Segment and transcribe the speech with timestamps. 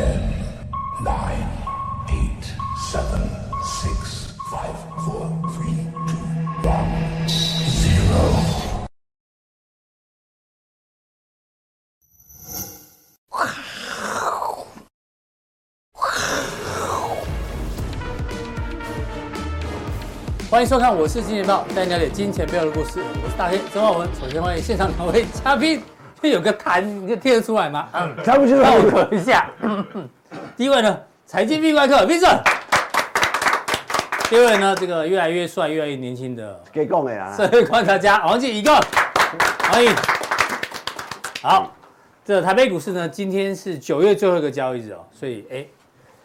[0.00, 0.16] Ten,
[1.04, 1.46] nine,
[2.08, 2.44] eight,
[2.90, 3.20] seven,
[3.62, 5.76] six, five, four, three,
[6.08, 6.24] two,
[6.64, 7.28] one,
[7.68, 8.16] zero.
[20.50, 23.02] 欢迎收看，我是金钱豹，带你了解金钱背后的故事。
[23.22, 24.08] 我是大 K 曾焕文。
[24.18, 25.82] 首先欢迎现场两位嘉宾，
[26.22, 27.88] 这有个痰，你就听得出来吗？
[27.92, 29.50] 嗯，看不出来，让我咳一下。
[30.56, 32.42] 第一位呢，财经壁怪客 Vincent。
[34.28, 37.34] 第二位呢，这个越来越帅、越来越年轻的，给讲的啦。
[37.36, 38.78] 社会观察家王进一个，
[39.60, 39.90] 欢迎。
[41.42, 41.72] 好，
[42.24, 45.66] 这个台北股市呢，今天是九月最后一个交易日哦，所以哎，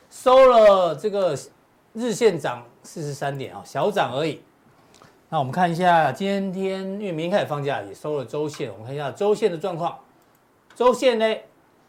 [0.10, 1.38] 收了这个
[1.94, 2.64] 日线涨。
[2.88, 4.44] 四十三点啊，小涨而已。
[5.28, 8.72] 那我们看一下今天，因为明天开始放假，也收了周线。
[8.72, 9.98] 我们看一下周线的状况。
[10.76, 11.36] 周线呢，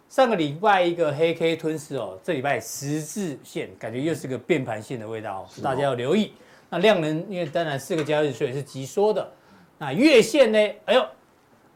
[0.09, 6.33] 上个礼拜一个黑 K 吞噬哦，这礼拜十字线，感觉又是个变盘线的味道，大家要留意。
[6.71, 9.31] 那量能，因为当然四个交易日，所以是急缩的。
[9.77, 10.59] 那月线呢？
[10.87, 11.07] 哎呦，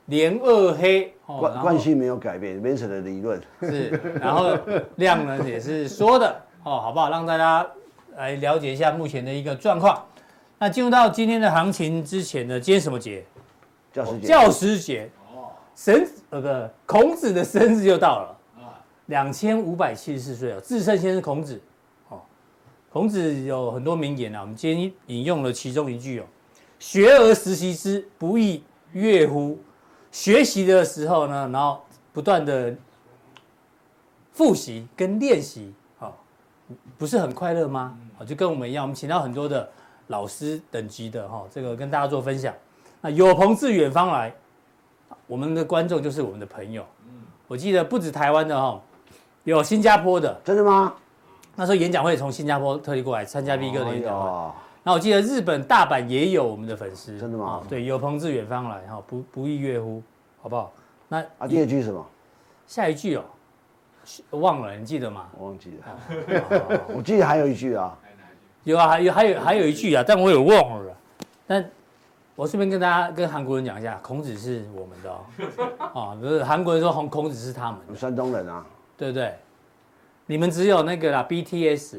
[0.07, 3.91] 连二黑，关关系没有改变，没什么理论是。
[4.19, 4.57] 然后
[4.97, 7.11] 量能也是缩的哦，好不好？
[7.11, 7.67] 让大家。
[8.17, 10.05] 来了解一下目前的一个状况。
[10.63, 13.25] 那进入到今天的行情之前呢，今天什么节？
[13.91, 14.27] 教师节。
[14.27, 15.11] 教师节。
[15.33, 15.49] 哦。
[15.75, 18.37] 神呃不，孔子的生日就到了。
[19.07, 21.59] 两千五百七十四岁哦，至圣先是孔子。
[22.11, 22.21] 哦。
[22.91, 26.27] 孔子有很多名言啊，我们今天引用了其中一句哦
[26.79, 29.59] ：“学而时习之，不亦乐乎？”
[30.13, 32.77] 学习的时候呢，然后不断的
[34.35, 35.73] 复习跟练习。
[36.01, 36.13] 哦
[36.99, 37.99] 不是很快乐吗？
[38.27, 39.69] 就跟我们一样，我们请到很多的
[40.11, 42.53] 老师等级的哈，这个跟大家做分享。
[43.01, 44.33] 那有朋自远方来，
[45.27, 46.85] 我们的观众就是我们的朋友。
[47.47, 48.81] 我记得不止台湾的哈，
[49.45, 50.39] 有新加坡的。
[50.45, 50.93] 真的吗？
[51.55, 54.53] 那时候演讲会从新加坡特地过来参加 B 哥的演讲会。
[54.83, 57.19] 那我记得日本大阪也有我们的粉丝。
[57.19, 57.63] 真的吗？
[57.69, 60.03] 对，有朋自远方来哈，不不亦乐乎，
[60.43, 60.73] 好不好？
[61.09, 62.05] 那啊，第二句是什么？
[62.67, 63.25] 下一句哦。
[64.31, 65.29] 忘了，你记得吗？
[65.39, 67.97] 我忘记了， 我记得还有一句啊，
[68.65, 70.97] 有啊，还有还有还有一句啊，但我有忘了。
[71.47, 71.71] 但
[72.37, 75.11] 我顺便跟大家跟韩国人讲一下，孔子是我们的
[75.93, 78.65] 哦，啊， 不是韩国人说孔孔子是他们，山东人啊，
[78.97, 79.35] 对不对？
[80.27, 81.99] 你们只有那个啦，BTS，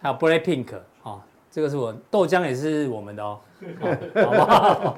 [0.00, 1.20] 还有 Blackpink 哦，
[1.50, 3.40] 这个是我豆浆也是我们的哦，
[4.14, 4.96] 好不好？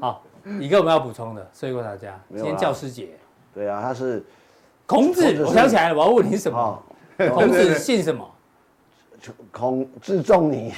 [0.00, 0.22] 好，
[0.60, 3.10] 一个我们要补充的，所以问大家，今天教师节，
[3.54, 4.24] 对啊，他是。
[4.86, 6.82] 孔子，我想起来了，我要问你什么？
[7.32, 8.33] 孔子姓什么？
[9.50, 10.72] 孔自重你，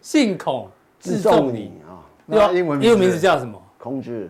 [0.00, 0.68] 姓孔
[0.98, 1.98] 自重你啊。
[2.24, 3.60] 那英文英文名字叫什么？
[3.78, 4.28] 孔子。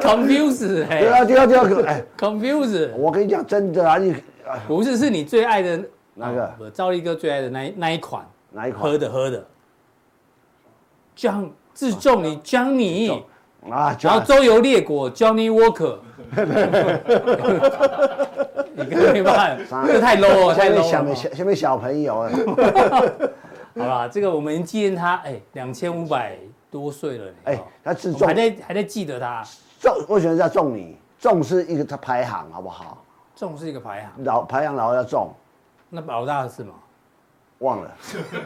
[0.00, 2.90] Confuse， 对啊，对啊，对啊，哎，Confuse。
[2.96, 4.14] 我跟你讲，真的啊，你
[4.66, 5.78] 不是是你最爱的
[6.14, 6.70] 那个？
[6.72, 8.24] 赵立哥最爱的那那一款？
[8.50, 8.82] 哪一款？
[8.92, 9.44] 喝的喝的。
[11.16, 13.22] John 字仲尼，Johnny。
[13.68, 15.98] 啊，然后周游列国，Johnny Walker，
[18.78, 21.14] 你跟没办法， 这个太 low 了，太 low 了。
[21.14, 22.30] 小小小朋友啊，
[23.76, 26.36] 好吧，这个我们纪念他，哎，两千五百
[26.70, 29.42] 多岁了，哎，他自重，还在还在记得他。
[29.80, 30.96] 重为什么叫仲你？
[31.18, 32.98] 仲是一个他排行，好不好？
[33.34, 35.32] 仲是一个排行，老排行老要仲。
[35.90, 36.74] 那老大是吗？
[37.58, 37.90] 忘了。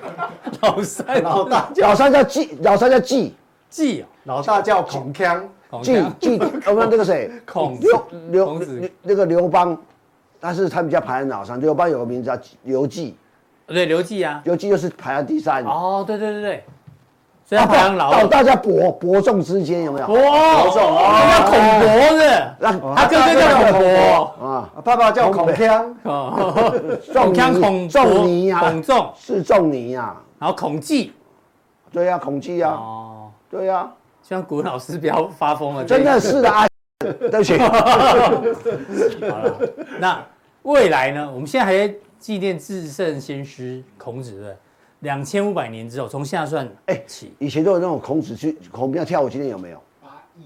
[0.62, 3.34] 老三，老大，老三叫季，老三叫季。
[3.68, 5.42] 季老大叫孔锵，
[5.82, 8.62] 季季，我们那个谁，孔刘刘
[9.00, 9.74] 那个刘邦，
[10.42, 11.60] 但是他们家排在老三。
[11.60, 13.16] 刘邦有个名字叫刘季，
[13.68, 15.62] 对，刘季啊，刘季又是排在第三。
[15.62, 16.64] 哦，对对对对，
[17.44, 18.26] 所以他排行老二。
[18.26, 20.06] 大家伯伯仲之间有没有？
[20.08, 21.86] 伯仲，叫孔伯
[22.18, 22.20] 是，
[22.60, 31.12] 他哥哥叫孔伯啊，爸爸叫孔锵， 孔锵孔仲尼啊，孔仲是仲尼啊，然后孔季，
[31.92, 32.80] 对呀，孔季啊。
[33.48, 33.92] 对呀、啊，
[34.22, 35.84] 希望古老师不要发疯了。
[35.84, 36.66] 真的是的啊，
[36.98, 37.58] 对不起。
[39.28, 39.60] 好了，
[40.00, 40.24] 那
[40.62, 41.30] 未来呢？
[41.32, 44.56] 我们现在还在纪念至圣先师孔子的
[45.00, 49.82] 两千五百年之后，从现在算哎起，以前都有那种孔子去孔庙跳舞，今天有没有？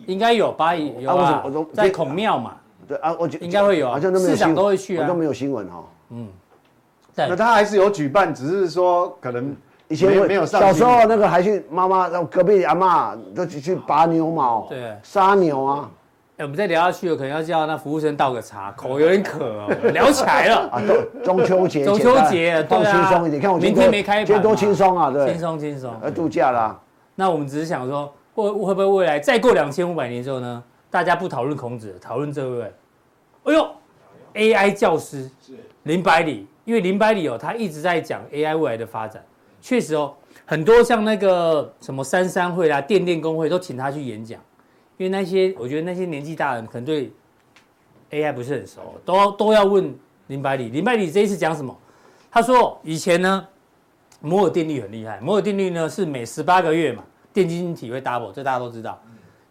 [0.07, 2.57] 应该有八亿有啊，在孔庙嘛。
[2.89, 5.85] 对啊，我觉应该会有啊，市长都会去啊，都没有新闻哈。
[6.11, 6.29] 嗯，
[7.15, 9.57] 那他还是有举办，只是说可能。
[9.89, 15.89] 以前没有上小时候那个还去妈妈隔壁阿妈都去去拔牛毛，对，杀牛啊。
[16.39, 19.69] 哎，我们再聊下去了，可能要叫那服务生倒个茶，口有点渴哦。
[19.93, 20.83] 聊起来了 啊，
[21.25, 23.41] 中秋节，中秋节，放轻松一点。
[23.41, 25.95] 看我明天没开盘，今天多轻松啊，对，轻松轻松。
[26.05, 26.79] 要度假啦。
[27.15, 30.63] 那我们只是想说，会会不会未来再过两千五百年之后呢？
[30.91, 32.73] 大家不讨论孔子，讨论这位，
[33.45, 33.71] 哎呦
[34.35, 35.31] ，AI 教师
[35.85, 39.23] 林百里，因为林百里哦，他一直在讲 AI 未来的发展，
[39.63, 40.13] 确实哦，
[40.45, 44.39] 很多像那个什么三三会啦、电电工会都请他去演讲，
[44.97, 47.13] 因为那些我觉得那些年纪大人可能对
[48.11, 49.95] AI 不是很熟，都都要问
[50.29, 50.69] 林百里。
[50.69, 51.77] 林百里这一次讲什么？
[52.31, 53.47] 他说以前呢，
[54.21, 59.01] 摩尔定律很厉害，摩尔定律呢是每十八个月嘛，电晶体会 double，这大家都知道。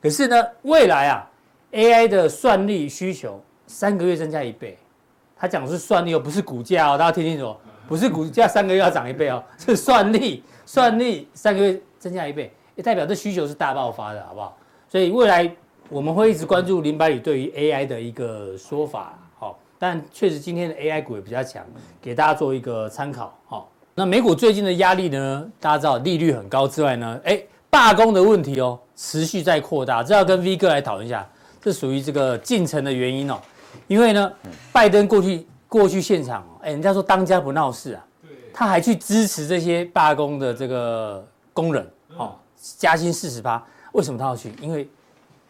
[0.01, 1.29] 可是呢，未来啊
[1.71, 4.77] ，AI 的算力需求三个月增加一倍。
[5.35, 7.55] 他讲的是算力哦，不是股价哦，大家听清楚，
[7.87, 14.57] 不是股价三个月要涨一倍哦，是算力，算力三个月增加一倍，也代表这需求是大爆发的，好不好？
[14.89, 15.49] 所以未来
[15.89, 21.63] 我们会一直关注林百里对于 AI 的一个说法，好，但确实今天的 AI 股也比较强，
[22.01, 23.69] 给大家做一个参考，好。
[23.97, 25.49] 那美股最近的压力呢？
[25.59, 31.25] 大家知道利率很高之外呢，哎，罢工的问题哦，持续在扩大，这要跟 V 哥来讨论一下，
[31.61, 33.39] 这属于这个进程的原因哦。
[33.87, 34.31] 因为呢，
[34.73, 38.05] 拜登过去过去现场，哎，人家说当家不闹事啊，
[38.53, 41.87] 他还去支持这些罢工的这个工人，
[42.17, 42.35] 哦，
[42.77, 43.63] 加薪四十趴，
[43.95, 44.53] 为什么他要去？
[44.61, 44.87] 因为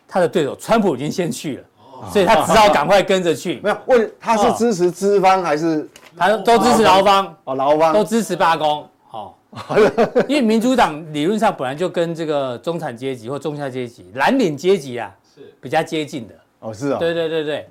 [0.07, 1.63] 他的对手川普已经先去了，
[2.12, 3.59] 所以他只好赶快跟着去。
[3.63, 7.36] 没有问他是支持资方还是他都支持劳方？
[7.44, 9.33] 哦，劳方都支持罢工，哦，
[10.27, 16.36] 因为民主党理论上本来就跟这个中产阶级或中下阶级、蓝领阶级啊是比较接近的。
[16.59, 17.68] 哦，是啊，对对对对。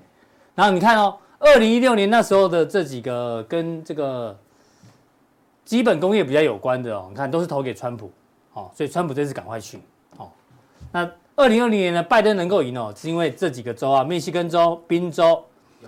[0.56, 4.36] 然后你看哦，二零一六年那时候的这几个跟这个
[5.64, 8.10] 基本工业比较有关的哦，你看都是投给川普，
[8.54, 9.80] 哦，所以川普这次赶快去，哦。
[10.94, 15.42] 那二零二零年呢，拜登能够赢哦，是因为这几个州啊，密西根州、宾州，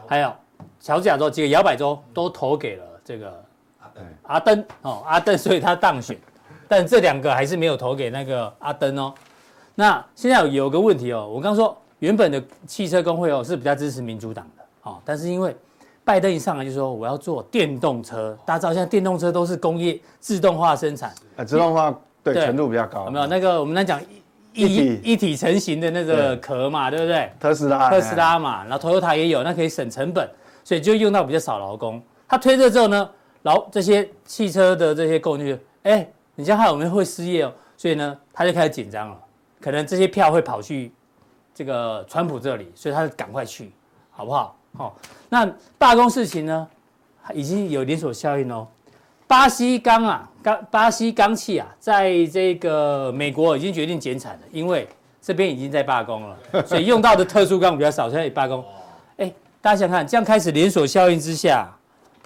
[0.04, 0.32] 还有
[0.80, 3.44] 乔治亚州几个摇摆州都投给了这个
[3.78, 6.18] 阿登，阿登哦，阿登，所以他当选。
[6.66, 9.14] 但这两个还是没有投给那个阿登哦。
[9.76, 14.64] 那现在有有个问题哦，我刚刚说原本的汽车工会哦是比较支持民主党的。
[14.82, 15.56] 哦，但是因为
[16.02, 23.04] 拜登一上来就说我要做电动车，大家知道现在电动车都是工业自动化生产，啊，自动化对程度比较高。
[23.04, 24.00] 有没有那个我们来讲
[24.56, 27.30] 一体一体成型的那个壳嘛，对不对？
[27.38, 30.28] 特斯拉特斯拉嘛，然后 Toyota 也有，那可以省成本，
[30.64, 32.02] 所以就用到比较少劳工。
[32.26, 33.10] 他推这之后呢，
[33.42, 37.52] 劳这些汽车的这些工具，哎，你像他有没有会失业哦？
[37.76, 39.18] 所以呢，他就开始紧张了，
[39.60, 40.90] 可能这些票会跑去
[41.54, 43.70] 这个川普这里，所以他就赶快去，
[44.10, 44.56] 好不好？
[44.76, 44.92] 好、哦，
[45.28, 45.48] 那
[45.78, 46.68] 罢工事情呢，
[47.32, 48.66] 已经有连锁效应哦。
[49.26, 54.86] 巴西钢啊，钢巴西钢气啊，在这个美国已经决定减产了，因为
[55.20, 58.64] 这边已经在罢工了， 所以用到的特殊钢比较少，现在也罢工。
[59.16, 61.68] 哎，大家想看，这样开始连锁效应之下，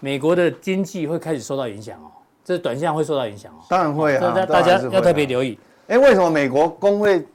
[0.00, 2.10] 美国的经济会开始受到影响哦。
[2.44, 3.64] 这短线会受到影响哦。
[3.68, 5.58] 当然会啊，大大家要特别留意。
[5.88, 7.26] 哎，为什么美国工会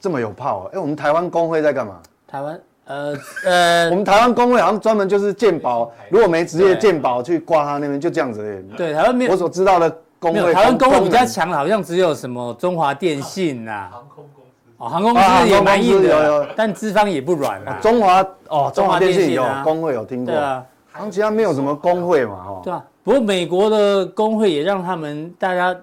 [0.00, 0.70] 这么有炮？
[0.72, 2.00] 哎，我们台湾工会在干嘛？
[2.26, 2.60] 台湾。
[2.86, 3.14] 呃
[3.44, 8.64] 呃， 我们台湾工会好像专门就是鉴宝，如果没职业鉴宝去挂他那边，就这样子。
[8.76, 9.32] 对，台湾没有。
[9.32, 14.50] 我所知道的工会，台湾工会比较强的，好像只有什么中华电信呐，航空公司。
[14.76, 17.78] 哦，航空公司也蛮硬的，但资方也不软啊。
[17.80, 20.34] 中华哦，中华电信有工会有听过。
[20.34, 22.60] 对啊，好像其他没有什么工会嘛，哦。
[22.62, 25.74] 对啊，不过美国的工会也让他们大家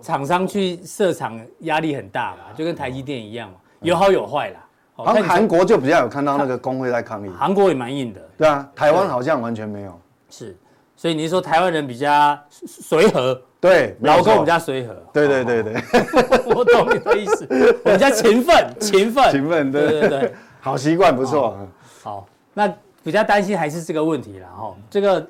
[0.00, 4.60] 厂商去设厂压力很大嘛，就跟台积电一样嘛，有好有坏啦。
[5.04, 8.20] 好像韩国就比较有看到那个工会在抗议，韩国也蛮硬的。
[8.38, 10.00] 对啊，台湾好像完全没有。
[10.30, 10.56] 是，
[10.96, 13.40] 所以你是说台湾人比较随和？
[13.60, 14.94] 对，劳工比较随和。
[15.12, 15.74] 对对对对，
[16.54, 17.46] 我懂你的意思。
[17.84, 21.56] 我们家勤奋，勤奋，勤奋，对对对，好习惯不错。
[22.02, 22.72] 好，那
[23.02, 24.74] 比较担心还是这个问题了哈。
[24.88, 25.26] 这个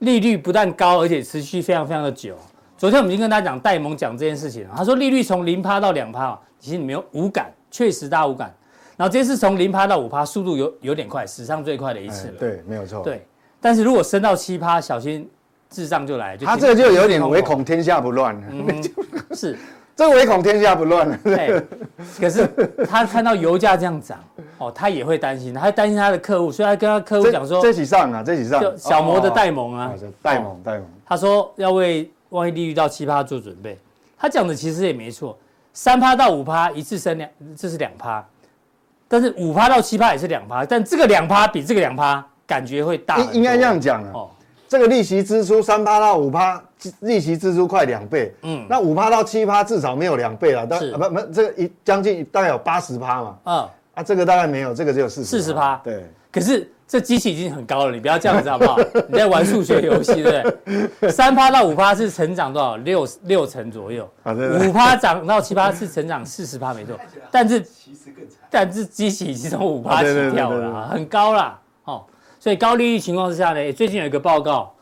[0.00, 2.34] 利率不但高，而且持续非常非常的久。
[2.76, 8.52] 昨天我们已经跟大家讲戴蒙讲这件事情了，他说利率从零趴到两趴，其实你没有无感，确实大家无感。
[8.98, 12.34] 然后这次从零趴到五趴，速度有有点快，史上最快的一次了。
[12.36, 13.00] 对，没有错。
[13.04, 13.24] 对，
[13.60, 15.30] 但是如果升到七趴，小心
[15.70, 16.36] 智障就来。
[16.36, 18.42] 他这个就有点 唯恐天下不乱了。
[18.50, 18.82] 嗯，
[19.36, 19.56] 是，
[19.94, 21.16] 这唯恐天下不乱了。
[21.22, 21.62] 对。
[22.20, 22.44] 可是
[22.88, 24.18] 他看到油价这样涨，
[24.58, 28.76] 哦，他也会担心，他会担心他的客户，所以他跟他客户讲说：这起上啊，这起上。
[28.76, 30.84] 小摩的戴蒙啊，戴蒙，戴蒙。
[31.06, 33.78] 他说要为万一利率到七趴做准备。
[34.18, 35.38] 他讲的其实也没错，
[35.72, 38.26] 三趴到五趴一次升两，这是两趴。
[39.08, 43.16] 但是五趴到七趴也是两趴，但这个两趴比这个两趴感觉会大。
[43.18, 44.30] 应应该这样讲啊，哦，
[44.68, 46.62] 这个利息支出三趴到五趴，
[47.00, 48.34] 利息支出快两倍。
[48.42, 53.38] 嗯，那五趴到七趴至少没有两倍了，但不不，这个一将近大概有八十趴嘛。
[53.44, 55.26] 嗯，啊这个大概没有，这个只有四十。
[55.26, 55.80] 四十趴。
[55.82, 56.04] 对。
[56.30, 58.76] 可是这机器已经很高了，你不要这样子好不好？
[59.08, 61.10] 你在玩数学游戏对不对？
[61.10, 62.76] 三趴到五趴是成长多少？
[62.78, 64.10] 六六成左右。
[64.24, 66.98] 五趴涨到七趴是成长四十趴没错，
[67.30, 67.64] 但是。
[68.50, 72.02] 但是机器已经从五趴起跳了，很高啦，哦，
[72.40, 74.74] 所以高利率情况之下呢，最近有一个报告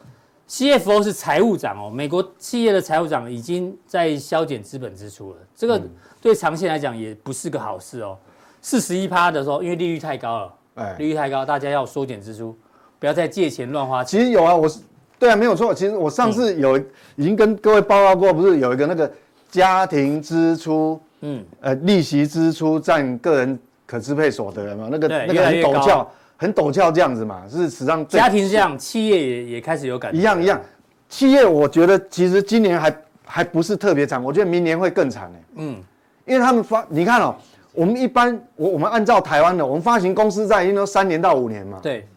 [0.49, 5.83] ，CFO 是财务长哦，美国企业的财务长已经在削减资本支出了，这个
[6.23, 8.17] 对长线来讲也不是个好事哦。
[8.63, 12.57] 四十一趴的时候，因为利率太高了，哎，利率太高，大家要缩减支出，
[12.99, 14.21] 不要再借钱乱花钱。
[14.21, 14.81] 其实有啊，我是
[15.19, 15.75] 对啊，没有错。
[15.75, 16.79] 其实我上次有
[17.17, 19.11] 已经跟各位报告过，不是有一个那个
[19.51, 24.89] 家庭支出，嗯，呃，利息支出占个人可支配所得嘛？
[24.91, 30.19] 那个那个很陡峭，很陡峭这样子嘛，是史上家庭是这样，企业也也开始有感觉。
[30.19, 30.61] 一样一样，
[31.09, 35.45] 企业我觉得其实今年还还不是特别长，我觉得明年会更长哎。
[35.55, 35.83] 嗯，
[36.27, 37.35] 因为他们发，你看哦。
[37.77, 41.79] 我们一般，我我们按照台湾的，我们发行公司债，一般都三年到五年嘛。
[41.83, 42.09] 对。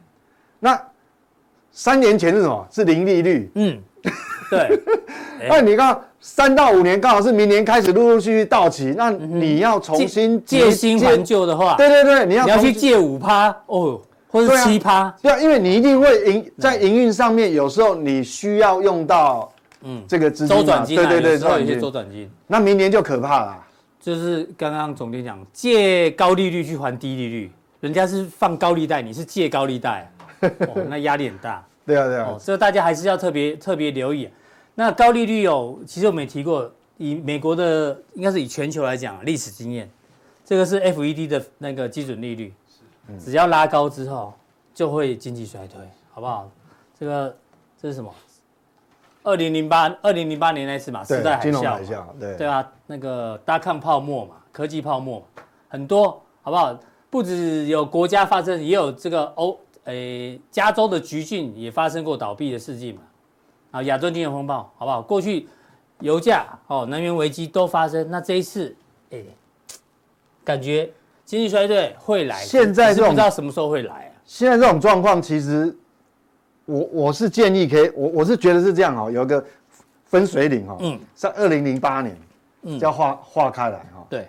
[0.60, 0.82] 那
[1.72, 2.68] 三年前是什么？
[2.72, 3.52] 是零利率。
[3.56, 3.78] 嗯。
[4.50, 4.82] 对。
[5.48, 15.14] 那你看三到五年刚好是明年开始陆陆续续到期，那你要重新借新还旧的话，对对对，你要你要去借五趴哦，或者七趴。
[15.22, 19.50] 对啊，因为你一定会营在营运上面，有时候你需要用到
[19.84, 21.38] 嗯这个资金周转金，对对对，
[21.80, 22.30] 周转金。
[22.48, 23.58] 那明年就可怕了。
[24.10, 30.12] 就是刚刚总监讲，借高利率去还低利率，人家是放高利贷，你是借高利贷，
[30.42, 31.64] 哦， 那压力很大。
[31.86, 32.30] 对啊，对啊。
[32.30, 34.28] 哦，这个大家还是要特别特别留意。
[34.74, 39.88] 那高利率有，其实我们也提过，以美国的应该是以全球来讲历史经验，
[40.44, 42.52] 这个是 FED 的那个基准利率，
[43.24, 44.34] 只要拉高之后
[44.74, 45.80] 就会经济衰退，
[46.12, 46.50] 好不好？
[47.00, 47.38] 这个
[47.80, 48.12] 这是什么？
[49.24, 51.78] 二零零八二零零八年那次嘛，时代海啸，
[52.20, 55.22] 对对啊，那个大康泡沫嘛，科技泡沫
[55.68, 56.78] 很多，好不好？
[57.10, 63.02] 不止有国家发生，也有这个欧诶加州的橘郡也发生过倒闭的事件嘛。
[63.72, 65.02] 啊，亚洲金融风暴，好不好？
[65.02, 65.48] 过去
[66.00, 68.76] 油价哦，能源危机都发生，那这一次
[69.10, 69.26] 诶，
[70.44, 70.90] 感觉
[71.26, 74.12] 经济衰退会来，现在是不知道什么时候会来啊。
[74.24, 75.76] 现在这种状况其实。
[76.70, 79.44] 我我是建议可以，我我是觉得是这样哦，有一个
[80.06, 82.16] 分水岭哦，嗯，在二零零八年，
[82.62, 84.28] 嗯，要划划开来哈，对，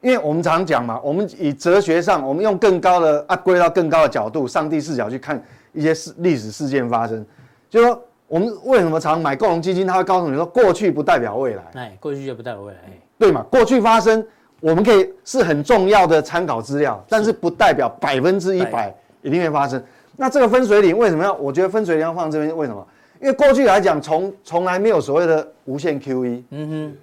[0.00, 5.40] 因为我们常讲嘛，我们以哲学上，我们用更高的啊归到更高的角度，上帝视角去看
[5.72, 7.24] 一些事历史事件发生，
[7.70, 12.80] 就说我们为什么常买共同基金，他会告诉你说，过去不代表未来，哎，过去就不代表未来，
[13.16, 13.44] 对嘛？
[13.48, 14.26] 过去发生，
[14.58, 19.80] 我们可以是很重要的参考资料，但是不代表百分之一百一定会发生。
[20.16, 21.34] 那这个分水岭为什么要？
[21.34, 22.86] 我觉得分水岭要放这边，为什么？
[23.20, 26.42] 因为过去来讲，从从来没有所谓的无限 QE。
[26.50, 26.96] 嗯哼。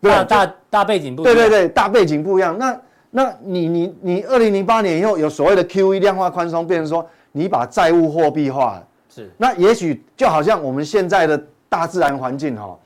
[0.00, 1.34] 大大大背景不一样。
[1.34, 2.58] 对对对，大背景不一样。
[2.58, 8.86] 那那你你你，二零零八年以后有所谓的 QE 量化宽松，变成说你把债务货币化了。
[9.08, 9.30] 是。
[9.36, 12.76] 那也许就好像我们现在的大自然环境哈，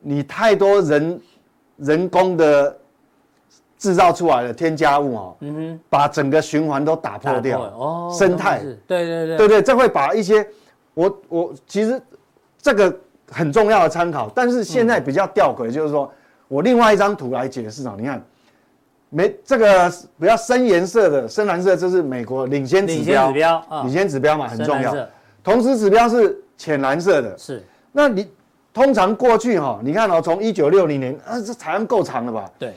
[0.00, 1.20] 你太多人
[1.76, 2.78] 人工的。
[3.82, 10.46] 制造出来的添加物哦，嗯哼，把整个循环都打破掉，哦，生态，对对对，对对，这会把一些，
[10.94, 12.00] 我我其实
[12.60, 12.96] 这个
[13.28, 16.08] 很重要的参考，但是现在比较吊诡，就是说
[16.46, 18.24] 我另外一张图来解释啊，你看，
[19.08, 24.94] 没这个比较深颜色的深蓝色，这是美国领先指标，领先指标，领先指标嘛，很重要，
[25.42, 27.60] 同时指标是浅蓝色的，是，
[27.90, 28.30] 那你
[28.72, 32.48] 通常过去哈，你看哦，从一九六零年，啊，这采样够长了吧？
[32.60, 32.72] 对。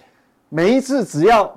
[0.56, 1.54] 每一次只要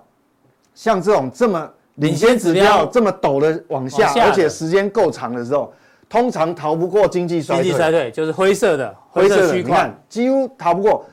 [0.74, 5.72] 像这种这么领先指标这么陡的往下，而且时间够长的时候，
[6.08, 7.62] 通常逃不过经济衰退。
[7.62, 11.06] 经济衰退就是灰色的灰色区块，几乎逃不过。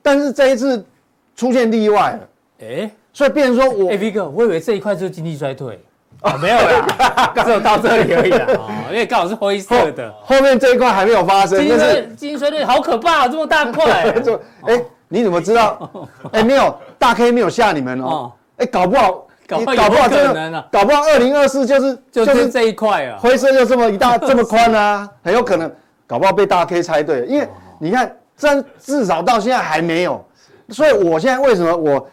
[0.00, 0.86] 但是这一次
[1.34, 2.20] 出现例外了，
[2.68, 5.80] 哎，所以变成说我，哎，V 哥，我以为这一块就是经济衰退
[6.22, 8.46] 哦，没有啦， 只有到这里而已啦，
[8.92, 11.58] 因为刚好是灰色的，后面这一块还没有发生。
[11.58, 11.84] 经济
[12.16, 14.14] 经济衰退好可怕，这么大块，
[14.66, 14.84] 哎。
[15.14, 15.88] 你怎么知道？
[16.32, 18.32] 哎，没有大 K 没有吓你们哦。
[18.56, 25.70] 哎，搞不好，搞不好真的，搞不好二零二四就是就是这一块啊，灰色就这么一大 这么宽啊，很有可能，
[26.04, 27.26] 搞不好被大 K 猜对了。
[27.26, 30.24] 因为你看，这至少到现在还没有，
[30.70, 32.08] 所以我现在为什么我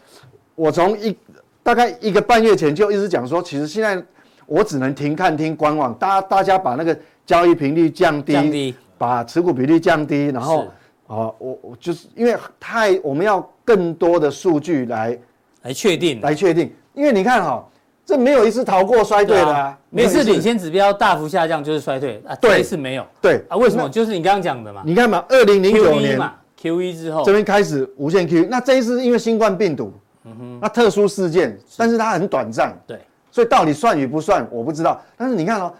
[0.54, 1.16] 我从一
[1.64, 4.00] 大概一个半月前就一直讲说，其实现在
[4.46, 10.66] 我只能停看听观望，大家大家把那个交易频率降低，把持股比例降低，然后。
[11.12, 15.18] 啊，我我就是因为太我们要更多的数据来
[15.60, 17.62] 来确定来确定，因为你看哈，
[18.06, 23.86] 这没有一次逃过衰退的啊，每次领先指标大幅下降就是衰退啊，这一次没有，对啊，为什么？
[23.90, 29.92] 就是你刚刚讲的嘛，你看嘛，二零零九年嘛，QE 之后这边开始无限 QE，那这一次因为新冠病毒，
[30.24, 32.98] 嗯哼，那特殊事件，但是它很短暂，对，
[33.30, 35.74] 所以到底算与不算我不知道，但是你看哦。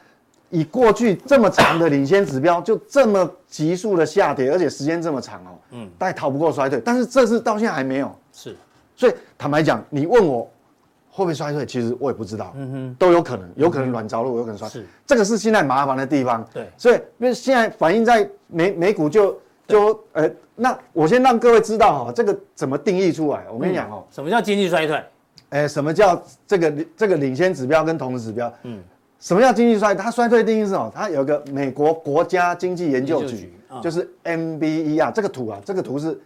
[0.52, 6.78] 以过去这么长的领先指标，就这么急速的下跌，而且时间这么长哦，嗯，大概逃不过衰退。
[6.84, 8.54] 但是这次到现在还没有，是，
[8.94, 10.42] 所以坦白讲，你问我
[11.10, 11.64] 会不会衰退？
[11.64, 14.82] 其实我也不知道，嗯哼，都有可能，有可能软着陆，有可能衰退。
[14.82, 16.46] 是，这个是现在麻烦的地方。
[16.52, 23.46] 对，所以因为现在反映在美美股就就呃，那我先让各位知道哈，这个怎么定义出来？
[23.50, 25.02] 我跟你讲哦，什么叫经济衰退？
[25.48, 28.52] 哎，什么叫这个这个领先指标跟同时指标？
[28.64, 28.82] 嗯，
[29.22, 30.02] 什么叫经济衰退？
[30.02, 30.90] 它衰退定义是什么？
[30.92, 36.20] 它有个美国国家经济研究局，就是 MBE 啊这个图啊，这个图是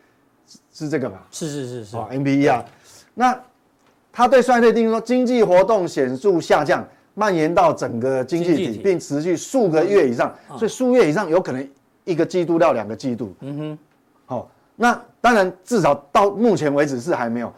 [0.73, 1.27] 是这个吧？
[1.31, 2.65] 是是是是哦，MBE 啊。
[3.13, 3.39] 那
[4.11, 11.69] 它对衰退定义说，经济活动显著下降，蔓延到整个经济体，并持续数个月以上，所以数月以上有可能
[12.05, 13.35] 一个季度到两个季度。
[13.41, 13.79] 嗯哼，
[14.25, 17.53] 好，那当然至少到目前为止是还没有。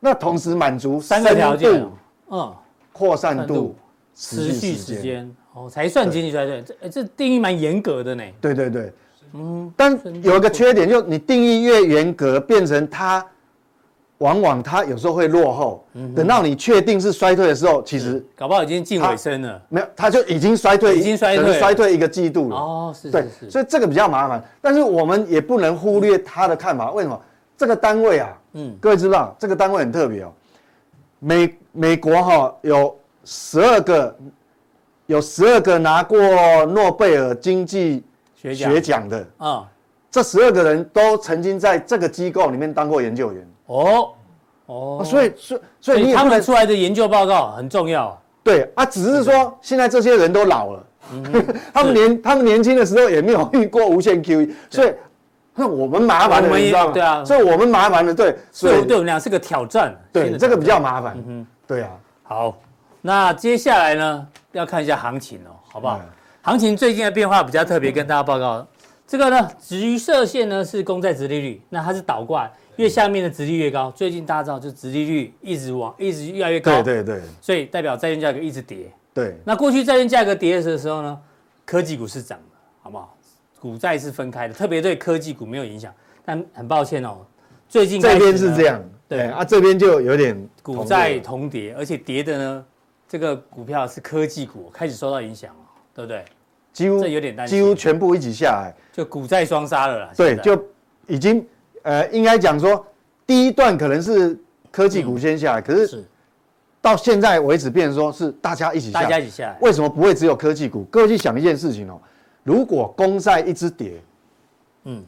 [0.00, 1.88] 那同时满足三个条件，
[2.28, 2.52] 嗯，
[2.92, 3.76] 扩散度、
[4.22, 6.62] 持续时间，哦，才算经济衰退。
[6.62, 8.22] 这这定义蛮严格的呢。
[8.38, 8.92] 对对对，
[9.32, 13.26] 嗯，但有一个缺点，就你定义越严格，变成它
[14.18, 15.86] 往往它有时候会落后。
[16.14, 19.62] 等到你确定是衰退的时候，其实搞不好已经近尾声了。
[19.70, 22.56] 没有，它就已经衰退，已经衰退，衰退一个季度了。
[22.56, 24.44] 哦，是，对，所以这个比较麻烦。
[24.60, 26.92] 但是我们也不能忽略他的看法。
[26.92, 27.18] 为什么？
[27.56, 30.32] 这个单位啊，嗯，各位知道这个单位很特别哦。
[31.18, 34.16] 美美国哈有十二个，
[35.06, 36.18] 有十二个拿过
[36.66, 39.66] 诺贝尔经济学奖的啊，
[40.10, 43.48] 这十二个人都曾经在这个机构里面当过研究员。
[43.66, 44.08] 哦
[44.66, 48.20] 哦，所以所以所以他们出来的研究报告很重要。
[48.42, 50.86] 对啊，只是说现在这些人都老了，
[51.74, 54.92] 他们年他们年轻的时候也没有遇过无限 QE，所以。
[55.52, 56.92] 那我们麻烦了，你知道吗？
[56.94, 59.94] 对啊，所以我们麻烦的，对，所以对我们俩是个挑战。
[60.10, 61.14] 对，这个比较麻烦。
[61.18, 61.90] 嗯哼，对啊。
[62.22, 62.56] 好，
[63.02, 66.00] 那接下来呢，要看一下行情哦，好不好？
[66.42, 68.66] 行情最近的变化比较特别，跟大家报告。
[69.06, 73.90] 这个呢，橘色线呢是公债殖利率，那它是倒挂，越下面的殖利率越高。
[73.90, 76.82] 最近大家知道，就殖利率一直往，一直越来越高。
[76.82, 77.22] 对对对。
[77.40, 78.90] 所以代表债券价格一直跌。
[79.12, 79.36] 对。
[79.44, 81.18] 那过去债券价格跌的时候呢，
[81.64, 83.16] 科技股是涨的，好不好？
[83.58, 85.92] 股债是分开的，特别对科技股没有影响。
[86.24, 87.18] 但很抱歉哦，
[87.68, 92.64] 最近这边是这样，对啊，这边就有点股债同跌，而且跌的呢，
[93.10, 95.60] 这个股票是科技股开始受到影响了，
[95.92, 96.24] 对不对？
[96.72, 100.10] 几乎这有点担心，几乎全部一起下来，就股债双杀了啦。
[100.16, 100.64] 对，就
[101.08, 101.44] 已经
[101.82, 102.86] 呃，应该讲说，
[103.26, 104.38] 第一段可能是
[104.70, 106.04] 科技股先下来，可是
[106.80, 110.84] 到现在为止，变成说是大家一起下，大家一起下来，为什么不会只有科技股？
[110.84, 112.00] 各位去想一件事情哦。
[112.44, 114.00] 如果公债一直跌，
[114.84, 115.02] 嗯，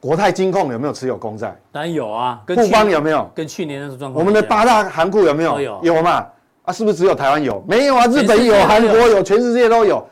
[0.00, 1.54] 国泰金控有没有持有公债？
[1.70, 2.42] 当然有啊。
[2.46, 3.30] 富邦有没有？
[3.34, 4.24] 跟去年那种状况。
[4.24, 5.60] 我们的八大行库有没有？
[5.60, 5.80] 有。
[5.82, 6.26] 有嘛？
[6.66, 7.64] 啊，是不是只有台湾有？
[7.66, 10.06] 没有啊，日本有，韩国有，全世界都有，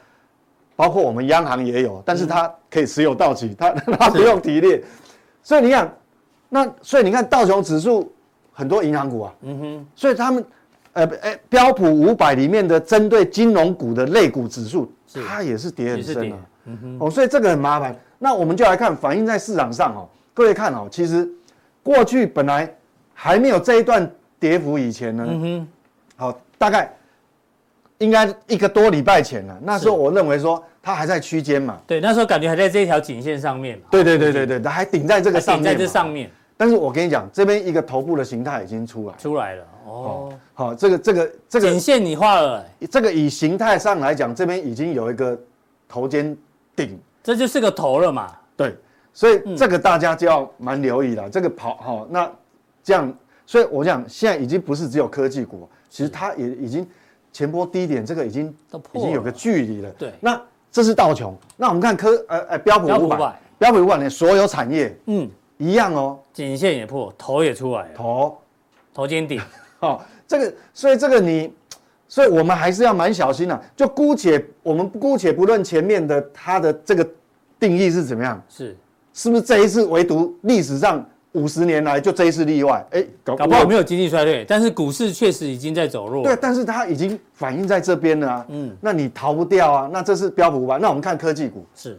[0.74, 4.82] 包括我们央行也有，但是它可以持有到期，它 它不用提列。
[5.42, 5.94] 所以你看，
[6.48, 8.10] 那所以你看道琼指数
[8.52, 10.42] 很多银行股啊，嗯哼，所以他们
[10.94, 14.90] 呃呃标普五百里面的针对金融股的类股指数。
[15.28, 17.94] 它也是跌很深啊，嗯哼，哦，所以这个很麻烦。
[18.18, 21.28] 那我们就来看反映在市场上哦，各位看哦，其实
[21.82, 22.72] 过去本来
[23.12, 25.68] 还没有这一段跌幅以前呢，嗯哼，
[26.16, 26.92] 好，大概
[27.98, 29.58] 应该一个多礼拜前了。
[29.62, 36.30] 那时候我认为说它还在区间嘛，对，那时候感觉还在这一条颈线上面嘛，对对对对对，它还顶在这个上面，顶在这上面。
[36.56, 40.32] 但是我跟你讲，这边一个头部的形态已经出来，出来了哦。
[40.54, 45.36] 好，这个这个这个颈线你画了，这个以形态上来讲，这边已经有一个
[45.88, 46.36] 头肩
[46.76, 48.32] 顶，这就是个头了嘛。
[48.56, 48.76] 对，
[49.12, 51.28] 所以这个大家就要蛮留意了。
[51.28, 52.30] 这个跑好，那
[52.84, 53.12] 这样，
[53.44, 56.84] 所以我讲现在已经不是只有科技股，其实它也已经
[57.32, 58.52] 前波低点，这个已经
[58.94, 59.88] 已经有个距离了。
[59.90, 65.30] 对，那这是道琼，那我们看科呃呃标普五百，标普五百的所有产业，嗯。
[65.56, 68.36] 一样哦，颈线也破，头也出来了，头。
[68.92, 69.40] 头肩顶，
[69.78, 71.54] 哦，这个，所以这个你，
[72.08, 73.62] 所以我们还是要蛮小心的、啊。
[73.76, 77.08] 就姑且我们姑且不论前面的它的这个
[77.60, 78.76] 定义是怎么样，是。
[79.12, 82.84] 是不是这一次唯独历史上五十年来就这一次例外？
[82.90, 86.24] 哎，搞不好没有经济衰退，但是股市确实已经在走弱。
[86.24, 88.46] 对，但是它已经反映在这边了啊。
[88.48, 89.90] 嗯，那你逃不掉啊。
[89.92, 91.98] 那这是标普五百，那我们看科技股是。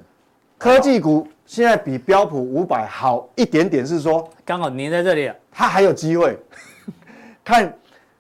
[0.58, 6.38] 科技股现在比标普五百好一点点，是说刚好粘在这里，它还有机会。
[7.44, 7.72] 看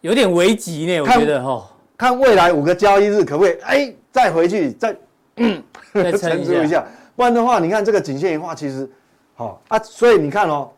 [0.01, 1.71] 有点危急呢，我觉得哈。
[1.97, 3.53] 看未来五个交易日可不可以？
[3.61, 4.95] 哎，再回去再
[5.37, 5.63] 嗯，
[5.95, 6.85] 再撑一下。
[7.15, 8.87] 不然的话，你看这个颈线一画，其实
[9.33, 9.79] 好啊。
[9.79, 10.69] 所以你看哦，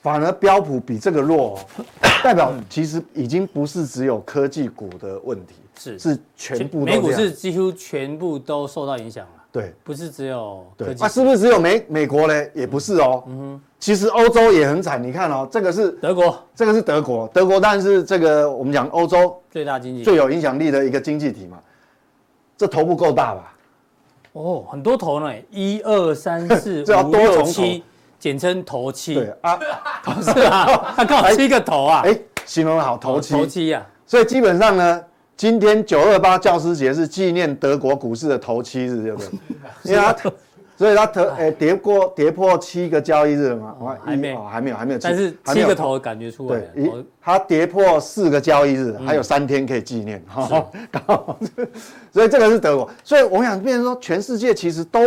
[0.00, 1.58] 反而标普比这个弱，
[2.24, 6.80] 代表其实已经不是只有科技股的问题，是是全部。
[6.84, 9.32] 美股是几乎全部都受到影响了。
[9.52, 12.46] 对，不是只有对，那、啊、是不是只有美美国呢？
[12.54, 13.24] 也不是哦。
[13.26, 15.02] 嗯哼，其实欧洲也很惨。
[15.02, 21.58] 你看哦，这个是德国，这个是德国，德国当然是这个我们讲欧洲最大经济、最有影响力的一个经济体嘛。
[22.56, 23.52] 这头部够大吧？
[24.34, 27.82] 哦，很多头呢，一二三四 五六七，
[28.20, 29.14] 简称头七。
[29.14, 29.58] 对啊，
[30.04, 32.02] 头是啊， 他刚好七个头啊。
[32.04, 33.34] 哎，形容好，头七。
[33.34, 33.84] 头七啊。
[34.06, 35.04] 所以基本上呢。
[35.36, 39.30] 今天九二八教师节是纪念德国股市的头七日，对不对？
[39.90, 40.14] 因为它，
[40.76, 43.74] 所以它头诶跌过跌破七个交易日了嘛？
[44.04, 44.98] 还没有，还没有，还没有。
[45.02, 46.60] 但是七个头感觉出来。
[46.74, 50.22] 对，它跌破四个交易日，还有三天可以纪念。
[50.26, 50.70] 好，
[52.12, 52.90] 所以这个是德国。
[53.02, 55.00] 所以我想变成说，全世界其实都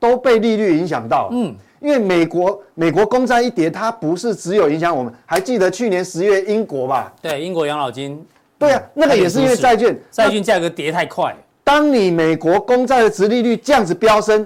[0.00, 1.28] 都被利率影响到。
[1.30, 5.12] 嗯，因为美国美国公债一跌，它不是只有影响我们。
[5.24, 7.12] 还记得去年十月英国吧？
[7.22, 8.24] 对，英国养老金。
[8.58, 11.34] 对啊，那个也是因为债券，债券价格跌太快。
[11.62, 14.44] 当你美国公债的殖利率这样子飙升，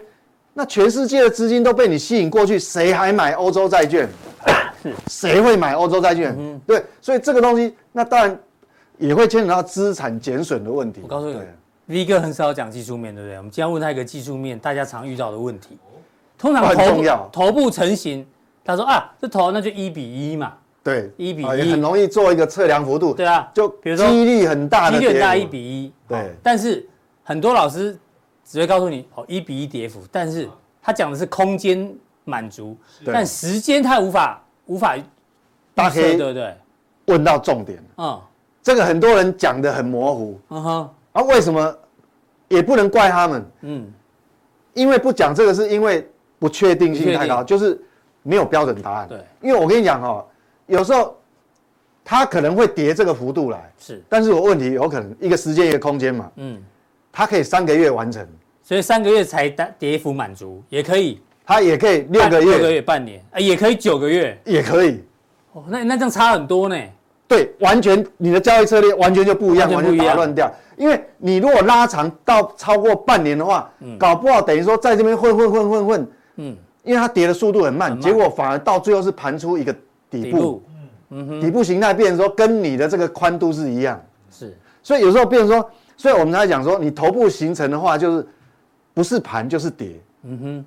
[0.53, 4.07] 那全世界的资金都被你吸引过去，谁还买欧洲债券？
[4.83, 6.35] 是， 谁会买欧洲债券？
[6.39, 8.39] 嗯，对，所以这个东西，那当然
[8.99, 11.01] 也会牵扯到资产减损的问题。
[11.03, 11.39] 我告诉你
[11.87, 13.37] ，V 哥很少讲技术面，对不对？
[13.39, 15.79] 我们今天问他一个技术面，大家常遇到的问题，
[16.43, 18.27] 通常头部头部成型，
[18.65, 20.55] 他说啊，这头那就一比一嘛。
[20.83, 23.15] 对，一比一也很容易做一个测量幅度。
[23.15, 25.93] 对啊，就比如说几率很大的，几率很大一比一。
[26.09, 26.85] 对，但是
[27.23, 27.97] 很多老师
[28.45, 30.49] 只会告诉你哦，一比一跌幅，但是
[30.83, 31.89] 他讲的是空间
[32.25, 32.77] 满足，
[33.07, 34.97] 但时间他无法无法。
[35.77, 36.57] 大家可以对对，
[37.07, 37.83] 问到重点。
[37.99, 38.21] 嗯，
[38.61, 40.41] 这个很多人讲的很模糊。
[40.51, 41.73] 嗯哼，啊，为什么
[42.49, 43.47] 也不能怪他们？
[43.61, 43.93] 嗯，
[44.75, 46.11] 因为不讲这个是因为
[46.43, 47.81] 不确定性太高，就是
[48.25, 49.07] 没有标准答案。
[49.09, 50.27] 对，因为我跟你讲哦。
[50.67, 51.17] 有时候，
[52.05, 56.61] 它可能会跌这个幅度来，是，但是我问题有可能一个时间一个空间嘛，嗯，
[57.13, 58.27] 它可以三个月完成，
[58.61, 65.05] 所以三个月才跌幅满足，也可以，它也可以六个月，六个月半年，啊，也可以九个月，也可以，
[65.53, 66.77] 哦，那那这样差很多呢，
[67.29, 79.75] 对，完全你的交易策略完全就不一样，完全打乱掉，因为你如果拉长到超过半年的话，嗯，搞不好等于说在这边混混混混混，嗯，因为它跌的速度很慢，结果反而到最后是盘出一个。
[80.13, 80.63] 底部，
[81.09, 83.99] 嗯哼，底部形态变成说跟你的这个宽度是一样，
[84.31, 88.29] 是，所以有时候变成说，所以我们才讲说，你头部形成的话，就是
[88.93, 90.65] 不是盘就是跌，嗯哼，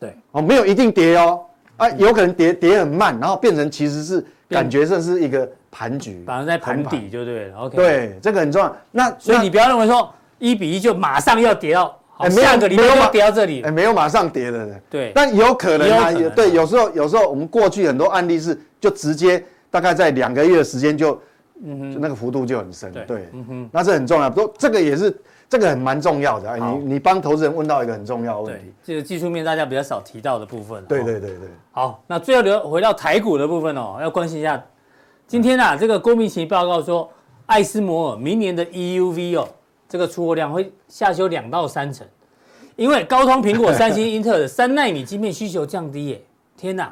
[0.00, 1.42] 对，哦，没有一定跌哦，
[1.76, 8.74] 啊，有可能跌跌很慢，然后变成其实是感觉这是一个盘局，反而在盘底就对了，OK，对，这个很重要。
[8.90, 11.94] 那所以你不要认为说一比一就马上要跌到。
[12.22, 21.20] 哎，下个礼拜要跌到这里，哎，没有马上跌的，对，但有可能啊，对，有时候有时候我们过去很多案例是就直接大概在两个月的时间就，
[21.64, 25.14] 嗯哼，那个幅度就很深，对，嗯哼，那是很重要，不过这个也是
[25.48, 34.62] 这个很蛮重要的，你你帮投资人问到一个很重要的问题，这个技术面大家比较少提到的部分，对对对对，好，那最后留回到台股的部分哦，要关心一下，
[35.26, 37.10] 今天啊，这个郭明錤报告说，
[37.46, 39.48] 艾斯摩尔明年的 EUV 哦，
[39.92, 42.06] 这个出货量会下修两到三成。
[42.76, 46.22] 因为高通、苹果、 三星、英特尔的三纳米晶片需求降低，耶，
[46.56, 46.90] 天哪！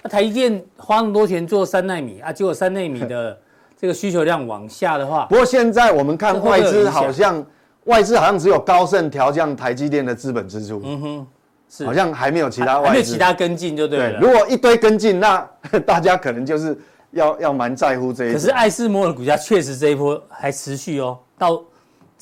[0.00, 3.36] 那台积电花那么多钱做三纳米啊，结果三纳米的
[3.76, 7.44] 这个需求量往下的话，不过现在我们看外资好像
[7.86, 11.26] 外资好像只有高盛调降台积电的资本支出，嗯哼，
[11.68, 14.20] 是好像还没有其他外资，还没有其他跟进就对了。
[14.20, 15.44] 对，如果一堆跟进，那
[15.84, 16.78] 大家可能就是
[17.10, 18.32] 要要蛮在乎这一。
[18.32, 21.60] 可是爱斯摩尔的股价确实这一波还持续哦，到。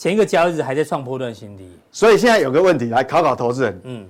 [0.01, 4.07] 前一个交易日还在创波段新低，所以现在有个问题来考考投资人，嗯，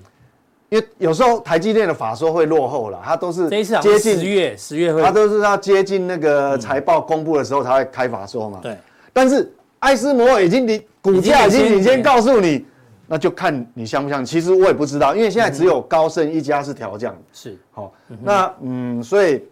[0.68, 8.76] 因为有时候台积电的法说会落后了，它都是接近十月，十月会，它都是要接近那个财报公布的时候才会开法说嘛，对。
[9.12, 12.64] 但是艾斯摩尔已经你股价已经领先告诉你，
[13.08, 14.26] 那就看你相不相信。
[14.26, 17.58] 其实我也不知道，因为现在只有高盛一家是调降，是。
[17.72, 19.42] 好，那嗯，所以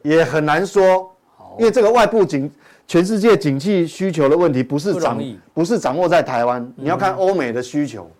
[0.00, 1.14] 也很难说，
[1.58, 2.50] 因为这个外部景。
[2.88, 5.22] 全世界景气需求的问题不是掌
[5.52, 8.10] 不是掌握在台湾，你要看欧美的需求。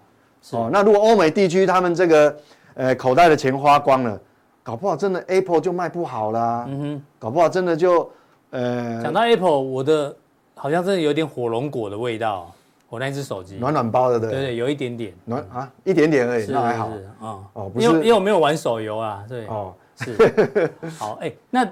[0.50, 2.36] 哦，那如果欧美地区他们这个
[2.74, 4.20] 呃口袋的钱花光了，
[4.62, 6.66] 搞不好真的 Apple 就卖不好啦。
[6.68, 8.08] 嗯哼，搞不好真的就
[8.50, 9.02] 呃。
[9.02, 10.14] 讲到 Apple，我的
[10.54, 12.52] 好像真的有点火龙果的味道。
[12.90, 16.90] 我那只手机暖暖包的，对对对，有一点点暖啊，一点点而已，那还好。
[17.20, 20.70] 啊哦，因为因为我没有玩手游啊，对哦是。
[20.98, 21.66] 好哎，那。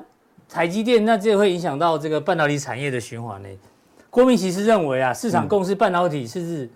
[0.49, 3.49] 台积电，那这会影响到这个半导体产业的循环呢？
[4.09, 6.69] 郭明其是认为啊，市场共识半导体是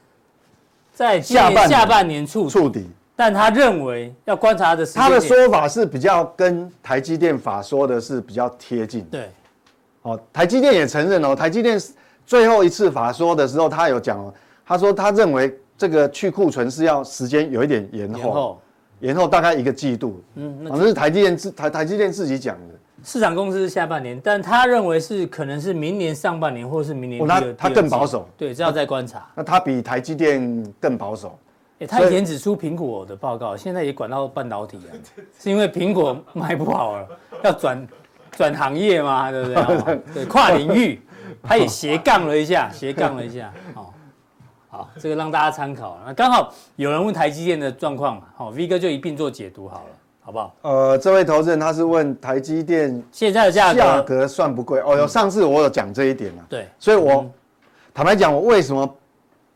[0.92, 9.04] 在下半下半年触触底，但他认为要观察的时间，他的说法是比较跟台积电法说的是比较贴近。
[9.04, 9.30] 对，
[10.02, 11.80] 哦，台积电也承认哦，台积电
[12.26, 14.34] 最后一次法说的时候，他有讲哦，
[14.66, 18.60] 他说他认为这个去库存是要时间有一点延后，
[18.98, 20.22] 延后，大概一个季度。
[20.34, 22.74] 嗯，那是台积电自台台积电自己讲的。
[23.02, 27.40] 市场公司是下半年，但他认为是可能是明年上半年，或者是明年第二。
[27.54, 28.28] 他他更保守。
[28.36, 29.26] 对，这要再观察。
[29.34, 31.38] 那他比台积电更保守。
[31.78, 34.82] 哎，他以前指出苹果的报告，现在也管到半导体了，
[35.38, 37.08] 是因为苹果卖不好了，
[37.42, 37.88] 要转
[38.32, 40.00] 转行业嘛，对不对？
[40.12, 41.00] 对，跨领域，
[41.42, 43.50] 他也斜杠了一下，斜杠了一下。
[43.74, 43.86] 哦，
[44.68, 45.98] 好，这个让大家参考。
[46.04, 49.90] 那刚好有人问台积电的状况，好，V 哥就一并做解读好了。
[50.30, 50.54] 好不好？
[50.62, 54.96] 呃，这位投资人他是问台积电现在的价格价格算不贵哦。
[54.96, 56.46] 有上次我有讲这一点啊。
[56.48, 57.28] 对，所以我
[57.92, 58.88] 坦白讲，我为什么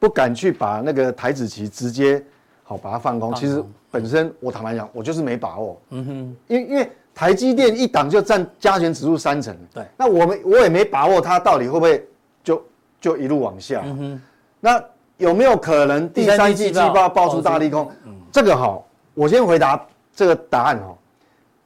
[0.01, 2.21] 不敢去把那个台子旗直接
[2.65, 3.33] 好把它放空？
[3.37, 5.81] 其实本身我坦白讲，我就是没把握。
[5.91, 9.57] 嗯哼，因因为台积电一档就占加权指数三成。
[9.73, 12.05] 对，那我们我也没把握它到底会不会
[12.43, 12.61] 就
[13.01, 13.81] 就一路往下。
[13.85, 14.23] 嗯哼，
[14.59, 14.85] 那
[15.19, 17.89] 有没有可能第三季季报爆出大利空？
[18.07, 18.85] 嗯，这个好，
[19.15, 19.81] 我先回答。
[20.15, 20.97] 这个答案哦，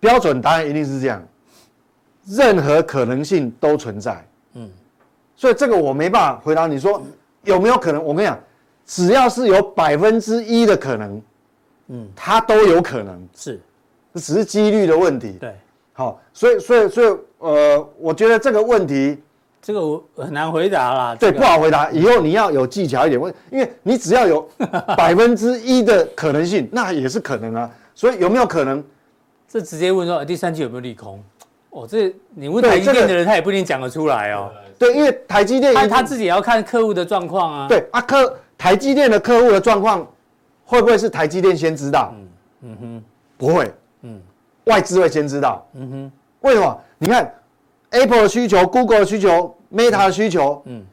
[0.01, 1.23] 标准答案一定是这样，
[2.27, 4.25] 任何可能性都存在。
[4.55, 4.71] 嗯，
[5.37, 6.67] 所以这个我没办法回答。
[6.67, 7.03] 你说
[7.43, 8.03] 有没有可能？
[8.03, 8.39] 我跟你讲，
[8.87, 11.23] 只要是有百分之一的可能，
[11.89, 13.29] 嗯，它都有可能。
[13.35, 13.61] 是，
[14.15, 15.37] 这只是几率的问题。
[15.41, 15.55] 对，
[15.93, 19.23] 好，所以所以所以呃，我觉得这个问题，
[19.61, 21.15] 这个我很难回答啦。
[21.15, 21.91] 对，不好回答。
[21.91, 24.49] 以后你要有技巧一点问，因为你只要有
[24.97, 27.71] 百分之一的可能性，那也是可能啊。
[27.99, 28.83] 所以有没有可能？
[29.49, 31.21] 这直接问说第三季有没有利空？
[31.71, 34.53] 哦，这你问台积电的人，他也不一定讲得出来哦。
[34.79, 37.67] 对，因为台积电他他自己也要看客户的状况啊。
[37.67, 40.07] 对啊，客台积电的客户的状况
[40.65, 42.15] 会不会是台积电先知道？
[42.15, 42.29] 嗯
[42.61, 43.05] 嗯哼，
[43.37, 43.75] 不会。
[44.03, 44.21] 嗯，
[44.67, 45.67] 外资会先知道。
[45.75, 46.81] 嗯哼，为什么？
[46.99, 47.35] 你看
[47.91, 50.85] Apple 的需求、Google 的需求、Meta 的需求，嗯，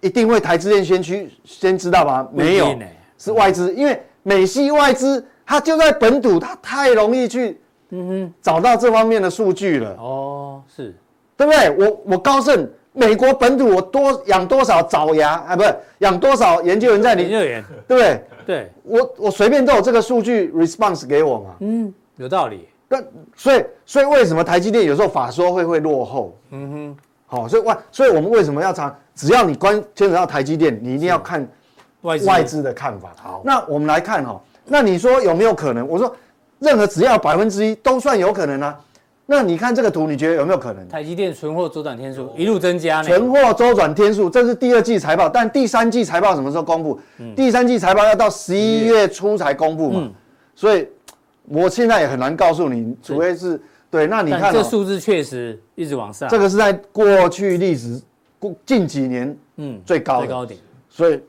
[0.00, 2.26] 一定会台积电先去先知道吗？
[2.32, 2.74] 没有，
[3.18, 5.22] 是外资，因为美系外资。
[5.46, 9.90] 他就在本土，他太容易去，嗯哼，找到这方面的数据了。
[9.98, 10.92] 哦，是，
[11.36, 11.70] 对不对？
[11.70, 15.54] 我我高盛，美国本土我多养多少爪牙啊？
[15.54, 18.24] 不是养多少研究员在里，研究员，对不对？
[18.44, 21.54] 对，我我随便都有这个数据 response 给我嘛。
[21.60, 22.68] 嗯，有道理。
[22.88, 23.02] 那
[23.36, 26.36] 所以所以为什么台积电有时候法说会会落后？
[26.50, 28.92] 嗯哼，好，所以外所以我们为什么要查？
[29.14, 31.48] 只要你关牵扯到台积电，你一定要看
[32.02, 33.12] 外外资的看法。
[33.16, 34.40] 好，那我们来看哈。
[34.66, 35.86] 那你说有没有可能？
[35.86, 36.14] 我说，
[36.58, 38.78] 任何只要百分之一都算有可能啊。
[39.28, 40.88] 那你看这个图，你觉得有没有可能？
[40.88, 47.00] 台积电存货周转天数一路增加，存货周转天数，这是第二季财报，但第三季财报什么时候公布？
[47.18, 50.00] 嗯、第三季财报要到十一月初才公布嘛。
[50.04, 50.12] 嗯、
[50.54, 50.86] 所以，
[51.48, 54.06] 我现在也很难告诉你，除非是对。
[54.06, 56.28] 那你看、喔，这数字确实一直往上。
[56.28, 58.00] 这个是在过去历史
[58.38, 61.20] 过近几年嗯最高最高点，所以。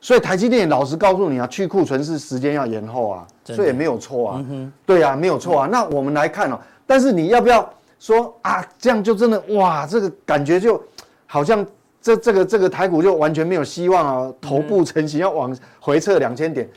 [0.00, 4.44] 所以台积电老实告诉你啊，去库存是时间要延后啊，所以也没有错啊。
[4.48, 5.66] 嗯、对啊，没有错啊。
[5.66, 8.64] 嗯、那我们来看哦，但是你要不要说啊？
[8.78, 10.80] 这样就真的哇，这个感觉就
[11.26, 11.66] 好像
[12.00, 16.70] 这这个这个台股就完全没有希望啊，头部成型要往回撤两千点，嗯、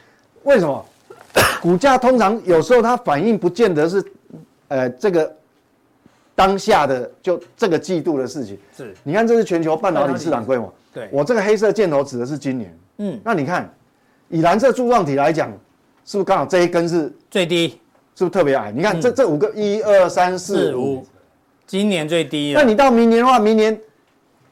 [0.43, 0.85] 为什么？
[1.61, 4.03] 股价通常有时候它反应不见得是
[4.67, 5.31] 呃这个
[6.33, 8.57] 当下的就这个季度的事情。
[8.75, 10.73] 是，你看这是全球半导体市场规模。
[10.91, 12.75] 对，我这个黑色箭头指的是今年。
[13.03, 13.67] 嗯，那你看，
[14.29, 15.49] 以蓝色柱状体来讲，
[16.05, 17.79] 是不是刚好这一根是最低？
[18.13, 18.71] 是不是特别矮？
[18.71, 21.03] 你看这这五个一二三四五，
[21.65, 22.53] 今年最低。
[22.53, 23.79] 那你到明年的话，明年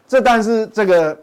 [0.08, 1.16] 这但是这个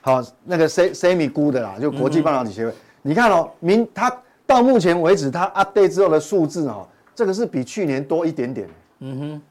[0.00, 2.72] 好那个 C semi 估的啦，就国际半导体协会。
[3.02, 4.12] 你看哦，明它
[4.46, 8.66] 到目前为止它 update 之后的数字哦，这个是比去年多一点点。
[9.00, 9.42] 嗯哼，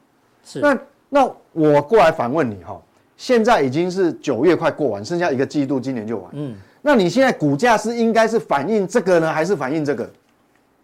[0.43, 0.59] 是。
[0.59, 0.77] 那
[1.07, 2.81] 那我过来反问你哈，
[3.15, 6.29] 现在已经是九月快过完，剩下一个季度，今年就完。
[6.33, 6.57] 嗯。
[6.81, 10.09] 那你现在股价是应该是反映这个呢，还是反映这个？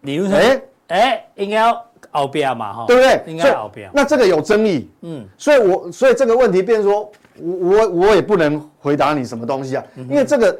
[0.02, 3.20] 理论上，哎哎，应该要熬边嘛，哈，对不对？
[3.26, 3.90] 应该熬边。
[3.92, 10.56] 那这个有争议，嗯，所以我所以这个问题变成说，我我我也不能回答你什么东西啊，因为这个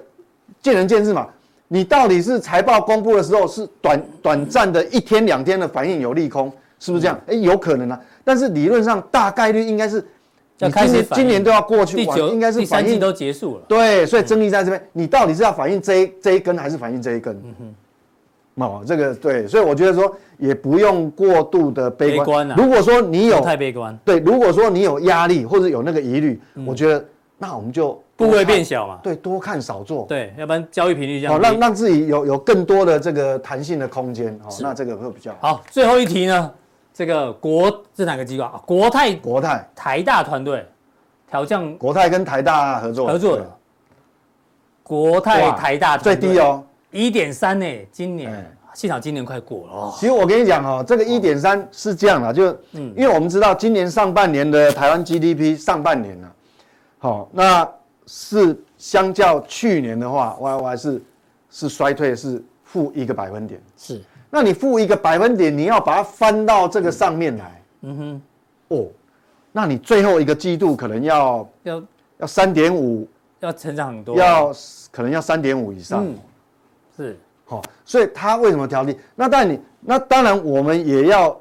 [0.60, 1.28] 见仁见智嘛。
[1.68, 7.20] 你到底是财报公布的时候是短短暂的一天两天的反应有利空，是不是这样？
[7.26, 10.04] 哎，有可能啊，但是理论上大概率应该是。
[10.58, 13.62] 要开始，今年都要过去，应该是反应都结束了。
[13.68, 17.34] 对，所以争议在这边，你到底是要反映这一这一根，还是反映这一根？
[17.44, 17.54] 嗯
[18.56, 22.48] 哼，哦，这个对，所以我觉得说也不用过度的悲观。
[22.56, 27.04] 如果说你有太悲观，对，如果说你有压力或者有那个疑虑，我觉得
[27.38, 28.98] 那我们就部位变小嘛。
[29.00, 30.06] 对，多看少做。
[30.08, 31.34] 对，要不然交易频率这样。
[31.34, 34.36] 好，让让自己有有更多的这个弹性的空间。
[34.42, 35.54] 哦，那这个会比较好。
[35.54, 36.50] 好，最后一题呢？
[36.98, 38.42] 这个国是哪个机构？
[38.42, 38.60] 啊？
[38.66, 39.64] 国泰国泰。
[39.72, 40.66] 台大团队
[41.30, 43.06] 调降，国泰跟台大合作。
[43.06, 43.48] 合作的。
[44.82, 48.52] 国泰台大最低哦，一点三呢，今年。
[48.74, 49.72] 幸好今年快过了。
[49.72, 49.94] 哦。
[49.96, 56.28] 其实我跟你讲哦，这个一点三是这样的，就嗯，因为我们知道今年上半年的台湾 GDP 上半年呢，
[56.98, 57.68] 好，那
[58.06, 61.02] 是相较去年的话，Y Y 是
[61.48, 63.62] 是衰退，是负一个百分点。
[63.76, 68.22] 是，那你负一个百分点，你要把它翻到这个上面来，嗯哼，
[68.76, 68.86] 哦，
[69.52, 71.82] 那你最后一个季度可能要要
[72.18, 73.08] 要三点五，
[73.40, 74.52] 要成长很多，要
[74.90, 76.14] 可能要三点五以上，嗯
[76.96, 77.18] 是。
[77.50, 78.94] 好，所以他为什么调低？
[79.14, 81.34] 那但你那当然我们也要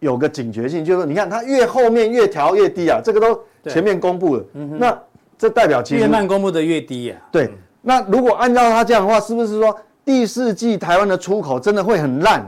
[0.00, 5.00] 有个警觉性，就是说，你看它越后面越调越低啊，这个都前面公布了，那
[5.38, 7.16] 这代表其实越慢公布的越低呀。
[7.30, 7.48] 对，
[7.80, 12.44] 那如果按照他这样的话，是不是说第四季台湾的出口真的会很烂？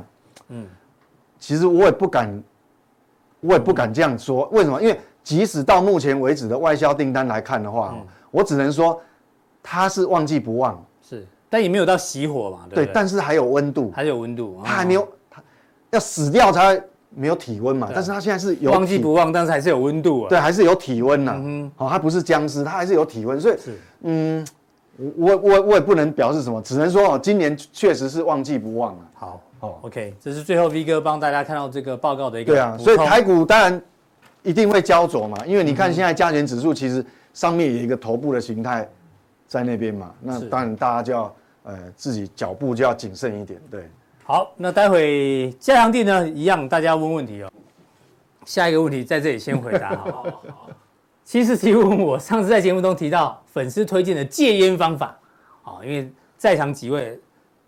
[0.48, 0.66] 嗯，
[1.38, 2.42] 其实我也不敢，
[3.40, 4.48] 我也不敢这样说。
[4.52, 4.80] 为什么？
[4.82, 7.94] 因为即使到目前为止的外销订单来看的话，
[8.30, 9.00] 我只能说
[9.62, 10.84] 它是旺季不旺。
[11.50, 15.40] 但也没有到熄火嘛，对，对，但是还有温度，还有温度，它还没有，它
[15.90, 23.56] 要死掉才没有体温嘛，但是它现在是有旺季不旺，但是还是有温度啊，对，还是有体温呐，嗯好，它不是僵尸，它还是有体温，所以，
[24.00, 24.44] 嗯，
[25.16, 29.02] 我我我也不能表示什么，只能说哦，今年确实是旺季不旺啊。
[29.14, 33.82] 好，好，OK，这是最后 V 哥帮大家看到这个报告的一个，对啊，所以台股当然
[34.42, 38.88] 一定会焦灼嘛，因为你看现在加权指数其实上面有一个头部的形态
[39.46, 41.34] 在那边嘛，那当然大家就要。
[41.66, 43.88] 呃，自己脚步就要谨慎一点，对。
[44.22, 47.50] 好，那待会嘉良弟呢，一样大家问问题哦。
[48.44, 50.24] 下一个问题在这里先回答哈。
[51.24, 55.18] 其实提问我上次在节目中提到粉丝推荐的戒烟方法，
[55.62, 57.18] 啊，因为在场几位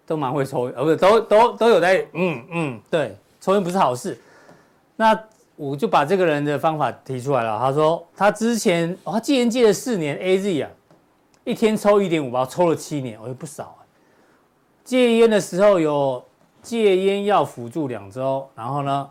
[0.04, 4.16] 都蛮会抽，呃，不是，都都都有在，嗯嗯，对，抽烟不是好事。
[4.94, 5.18] 那
[5.56, 7.58] 我就把这个人的方法提出来了。
[7.58, 10.70] 他说他之前他戒烟戒了四年，AZ 啊，
[11.44, 13.64] 一天抽一点五包，抽了七年，我觉得不少。
[13.64, 13.80] 啊
[14.84, 16.22] 戒烟的时候有
[16.62, 19.08] 戒烟药辅助两周，然后呢，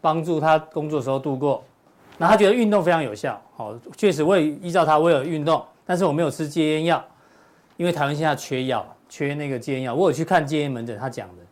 [0.00, 1.62] 帮助他工作时候度过。
[2.16, 7.04] 那他觉得运动非常有效，好，确实我也依照他，我有运动，但是我没有吃戒烟药，
[7.76, 9.94] 因为台湾现在缺药，缺那个戒烟药。
[9.94, 11.42] 我有去看戒烟门诊，他讲的，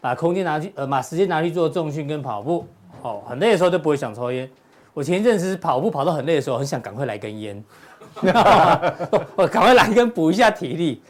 [0.00, 2.66] 把空间拿去，呃，把时间拿去做重训跟跑步，
[3.00, 4.48] 哦，很累的时候就不会想抽烟。
[4.92, 7.64] 我前一阵子跑步跑到很累的时候，很想赶快来根烟，
[9.34, 11.02] 我 赶快来一根补一下体力。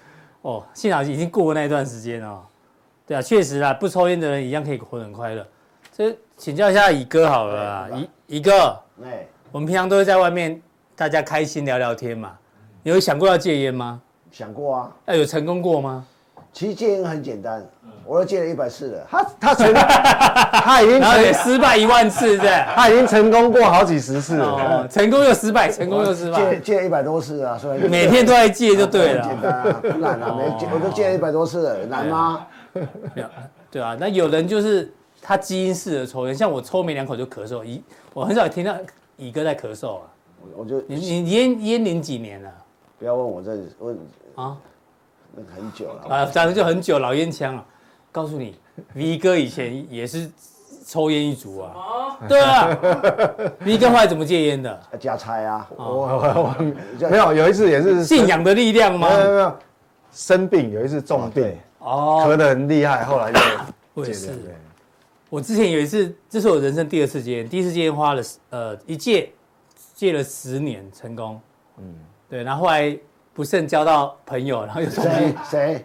[0.42, 2.42] 哦，幸好已经过那一段时间哦。
[3.04, 5.46] 对啊，确实啊，不抽烟的人一样可以活得很快乐。
[5.92, 10.58] 这请教一下乙哥好了啦，乙乙哥，哎，我们平常都会在外面
[10.96, 12.30] 大家开心聊聊天嘛。
[12.82, 14.00] 你有想过要戒烟吗？
[14.30, 14.90] 想过啊。
[15.04, 16.02] 那有成功过吗？
[16.50, 17.62] 其实戒烟很简单，
[18.06, 19.06] 我都戒了一百次了。
[19.10, 19.70] 他他成，
[20.50, 24.88] 他已经也失败一万次， 对，他已经成功过好几十次了。
[24.88, 26.54] 成功又失败，成功又失败。
[26.54, 29.22] 戒戒了一百多次啊，所以每天都在戒就对了。
[29.22, 32.46] 简单啊，不难啊，没戒我都戒了一百多次了，难吗？
[33.70, 34.90] 对啊，那有人就是
[35.22, 37.62] 他基因式的抽烟，像我抽没两口就咳嗽。
[37.62, 37.82] 乙，
[38.12, 38.74] 我很少听到
[39.16, 40.02] 乙哥在咳嗽啊。
[40.56, 42.50] 我就你你烟烟龄几年了？
[42.98, 43.96] 不要问我这问
[44.34, 44.58] 啊。
[45.34, 47.64] 那很久了啊，讲的就很久，老烟枪了。
[48.10, 48.58] 告诉你
[48.94, 50.28] ，V 哥以前也是
[50.84, 52.18] 抽烟一族啊。
[52.28, 52.68] 对啊
[53.60, 54.80] ，V 哥后来怎么戒烟的？
[54.98, 55.70] 加差啊。
[55.76, 56.54] 我
[57.08, 59.08] 没有，有一次也是 信仰的力量吗？
[59.08, 59.56] 没有没有，
[60.12, 63.40] 生病有一次重病，哦，咳得很厉害，后来就。
[63.94, 64.32] 我也是。
[65.32, 69.32] 我之前有一次，这是我人生第二次戒烟，第一次戒烟花了呃一戒
[69.94, 71.40] 戒了十年成功。
[71.78, 71.94] 嗯，
[72.28, 72.94] 对，然后后来。
[73.34, 75.82] 不慎交到朋友，然后又重新谁？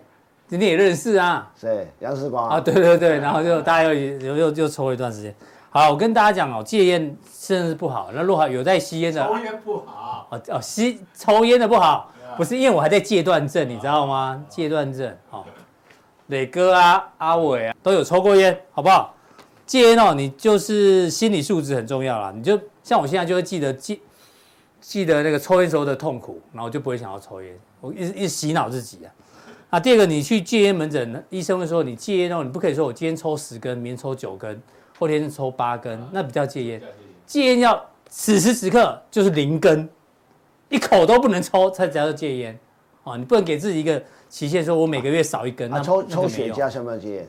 [0.49, 1.49] 今天也认识啊？
[1.55, 1.87] 谁？
[1.99, 2.59] 杨世光啊？
[2.59, 5.33] 对对对，然后就大家又又又又抽了一段时间。
[5.69, 8.09] 好，我跟大家讲哦，戒烟真的是不好。
[8.13, 10.27] 那如果有在吸烟的，抽烟不好。
[10.29, 14.43] 哦哦，吸抽烟的不好，不是因为我还在戒断症，你知道吗？
[14.49, 15.09] 戒断症。
[15.29, 15.45] 哦，
[16.25, 19.15] 磊哥啊，阿伟啊，都有抽过烟，好不好？
[19.67, 22.33] 戒烟哦，你就是心理素质很重要啦。
[22.35, 23.99] 你就像我现在就会记得戒。
[24.79, 27.53] 记得那个抽烟时候的痛苦，然后就不会想要抽烟。
[27.81, 29.11] 我一直一直洗脑自己啊。
[29.71, 34.61] 啊，第二个，你去戒烟门诊，医生会说你戒烟哦，你不可以说我今天抽十根，明天抽九根，
[34.97, 36.81] 后天抽八根，那比较戒烟。
[37.25, 39.89] 戒烟要此时此刻就是零根，
[40.69, 42.57] 一口都不能抽才叫做戒烟。
[43.03, 45.69] 哦，你不能给自己一个期限，说我每个月少一根。
[45.69, 47.27] 那抽抽雪茄算不算戒烟？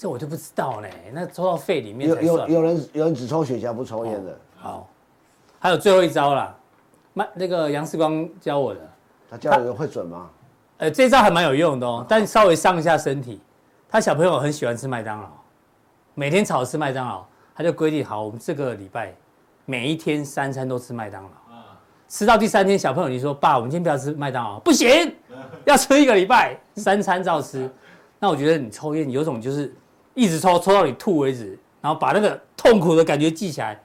[0.00, 0.90] 这我就不知道嘞。
[1.12, 4.34] 那抽到肺里面有有有人有人只抽雪茄不抽烟的。
[4.56, 4.88] 好，
[5.58, 6.56] 还有最后一招啦。
[7.12, 8.80] 麦那个杨世光教我的，
[9.28, 10.30] 他教的会准吗？
[10.78, 13.42] 呃，这招还蛮有用的哦，但稍微伤一下身体。
[13.90, 15.28] 他小朋友很喜欢吃麦当劳，
[16.14, 17.22] 每天吵吃麦当劳，
[17.54, 19.14] 他就规定好，我们这个礼拜
[19.66, 21.30] 每一天三餐都吃麦当劳。
[22.08, 25.14] 吃到第三天，小朋友你说爸，我们今天不要吃麦当劳，不行，
[25.66, 27.70] 要吃一个礼拜，三餐照吃。
[28.18, 29.74] 那我觉得你抽烟有种就是
[30.20, 33.80] 一直抽，抽到你吐为止，然后把那个痛苦的感觉记起来，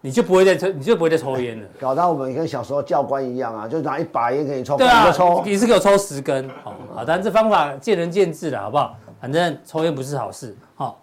[0.00, 1.68] 你就不会再抽，你就不会再抽烟了。
[1.78, 8.96] 搞到我们跟小时候教官一样啊，就拿一把烟给你抽，对啊，抽，一次给我抽十根，好，好，但这方法见仁见智了，好不好？
[9.20, 11.00] 反正抽烟不是好事，好。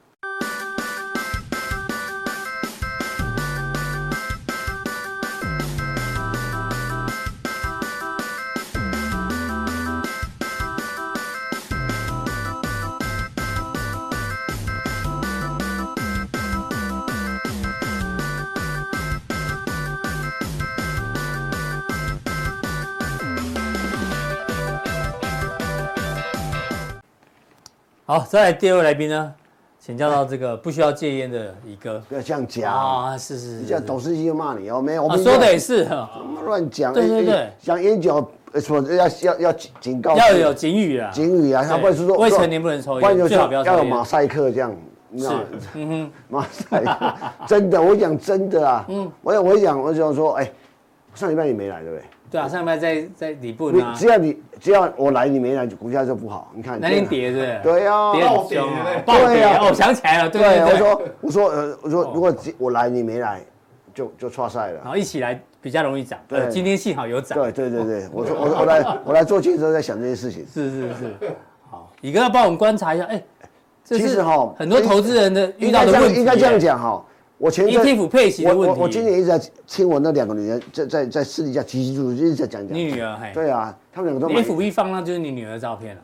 [28.13, 29.33] 好，再来第二位来宾呢，
[29.79, 32.71] 请教到这个不需要戒烟的乙哥，不要这样讲。
[32.71, 33.17] 啊！
[33.17, 35.87] 是是是，你这样董事长就骂你哦，没有，我说的也是，
[36.45, 44.71] 乱讲，对对对，讲烟酒说要要要警告，要有警语啊，警语啊，他不会说未成年不能抽烟，最好不要，要有马赛克这样，
[45.17, 45.27] 是，
[45.73, 47.13] 嗯哼， 马赛克，
[47.47, 50.51] 真的，我讲真的啊，嗯，我我讲，我就说，哎，
[51.15, 52.05] 上礼拜你没来，对不对？
[52.33, 53.93] 对啊，上礼拜在在底部呢。
[53.95, 56.51] 只要你只要我来，你没来，股价就不好。
[56.55, 57.59] 你看，那天跌是？
[57.61, 58.59] 对呀，暴跌，
[59.05, 59.43] 暴跌。
[59.43, 60.61] 哦，我想起来了，对对。
[60.63, 63.39] 我说我说呃，我说如果我来你没来，
[63.93, 64.79] 就就错赛了。
[64.83, 66.17] 然后一起来比较容易涨。
[66.27, 67.37] 对，今天幸好有涨。
[67.37, 70.43] 对对对对，我说我我来我来做记者在想这些事情。
[70.51, 71.13] 是是是。
[71.69, 73.23] 好，乙哥要帮我们观察一下，哎，
[73.83, 77.05] 其实哈，很多投资人的遇到的问题，应该这样讲哈。
[77.43, 79.37] 我前 ETF 配息的问题，我我今年一直在
[79.67, 82.77] 听我那两个女人，在在在私底下提起住，一直在讲讲。
[82.77, 83.17] 你女儿？
[83.17, 84.33] 嘿，对啊，他们两个都。
[84.33, 86.01] FB 放那就是你女儿的照片了，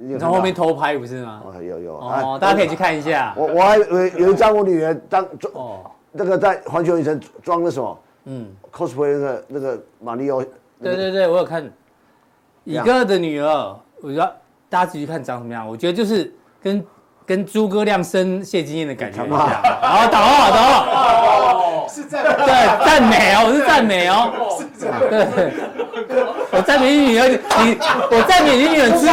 [0.00, 1.42] 你从后面偷拍不是吗？
[1.46, 3.32] 哦，有有哦，大家可以去看一下。
[3.36, 7.98] 我我还有有一张我女儿当装哦，那个在环球影城装的什么？
[8.24, 10.42] 嗯，cosplay 那个那个马里奥。
[10.82, 11.70] 对对对，我有看。
[12.64, 14.36] 乙哥的女儿，我觉得
[14.68, 16.84] 大家仔细看长什么样，我觉得就是跟。
[17.24, 19.38] 跟诸葛亮生谢金燕的感觉一样，
[19.80, 25.08] 好，懂了，懂了，是赞美，对，赞美哦，我是赞美哦，是赞美。
[25.08, 25.18] 对，
[26.50, 27.78] 我赞美你女儿，你，
[28.10, 29.06] 我赞美你女儿吃，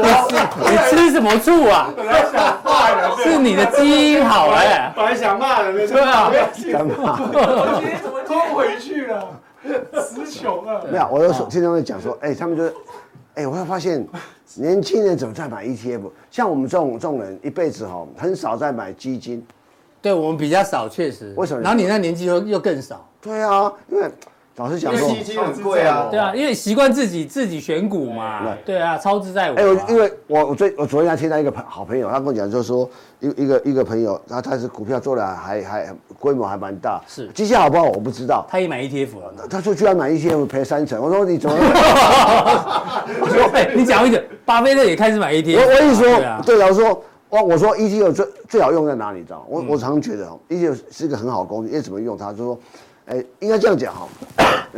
[0.00, 1.90] 你吃，你吃什么醋啊？
[1.96, 9.28] 本来想骂人，是你的基因好哎，本来想骂人的，对啊，想骂，我今天怎么拖回去了？
[10.00, 10.84] 词穷了。
[10.90, 12.72] 没有，我就说经常会讲说，哎，他们就。
[13.38, 14.04] 哎，我会发现
[14.56, 16.10] 年轻人怎么在买 ETF？
[16.28, 19.46] 像我们这种这种人，一辈子哈很少在买基金。
[20.02, 21.32] 对我们比较少，确实。
[21.36, 21.62] 为什么？
[21.62, 23.08] 然后你那年纪又又更少。
[23.20, 24.10] 对啊，因为。
[24.58, 29.56] 老实讲，基金很贵啊，对啊，因为习惯自己自己选股嘛，对啊，操之在我。
[29.56, 32.90] 哎，因为我我最我昨天还听到一个朋好朋友，他跟我讲，就是说
[33.20, 38.44] 一一个一个朋友，他他是股票做的还还规模还蛮大，是绩效好不好我不知道。
[38.50, 41.56] 他也买 ETF 了，他说居然买 ETF 赔三成，我说你怎么？
[43.20, 45.56] 我说哎，你讲一点，巴菲特也开始买 ETF。
[45.56, 49.20] 我我一说，对啊，我说我我说 ETF 最最好用在哪里？
[49.20, 49.46] 你知道？
[49.48, 52.58] 我我常觉得 ETF 是一个很好的工具，因为怎么用它，就是说。
[53.08, 54.08] 哎，应该这样讲哈，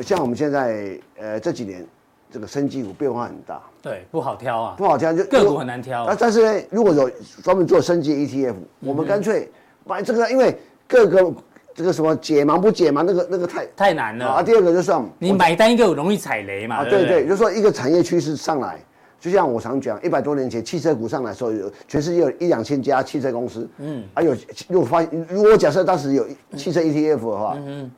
[0.02, 1.84] 像我们现在呃这几年，
[2.30, 6.04] 这个生技股变化很大，对，不好挑啊，不好挑，就个股很难挑。
[6.04, 7.10] 啊，但是呢，如果有
[7.42, 9.50] 专门做生技 ETF，我们干脆
[9.84, 10.56] 买这个，因为
[10.86, 11.34] 各个
[11.74, 14.42] 这个什么解盲不解盲，那个那个太太难了啊。
[14.44, 18.78] 第二个就是你买单一个容易踩雷嘛，啊，对对，就是说一个产业趋势上来，
[19.18, 24.36] 就像我常讲，一百多年前汽车股上来的时候，有全世界有一两千家汽车公司，嗯，还有
[24.68, 26.24] 如果发现如果假设当时有
[26.56, 27.90] 汽车 ETF 的话，嗯。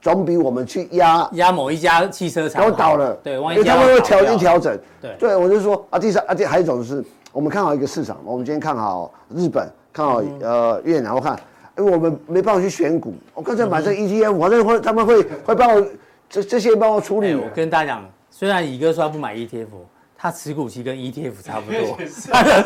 [0.00, 11.38] 总比我们去压压某一家汽车厂都倒了，对，万一他们会调一调整，对，对我就说啊，第三啊，第还有一种是，我们看好一个市场，我们今天看好日本，看好呃越南，我看，
[11.76, 15.84] 因为我们没办法去选股，我干脆买这个 ETF，反正会他们会会帮我
[16.30, 17.34] 这这些帮我处理。
[17.34, 19.66] 我跟大家讲，虽然乙哥说他不买 ETF。
[20.20, 21.96] 它持股期跟 ETF 差不多，
[22.28, 22.62] 他的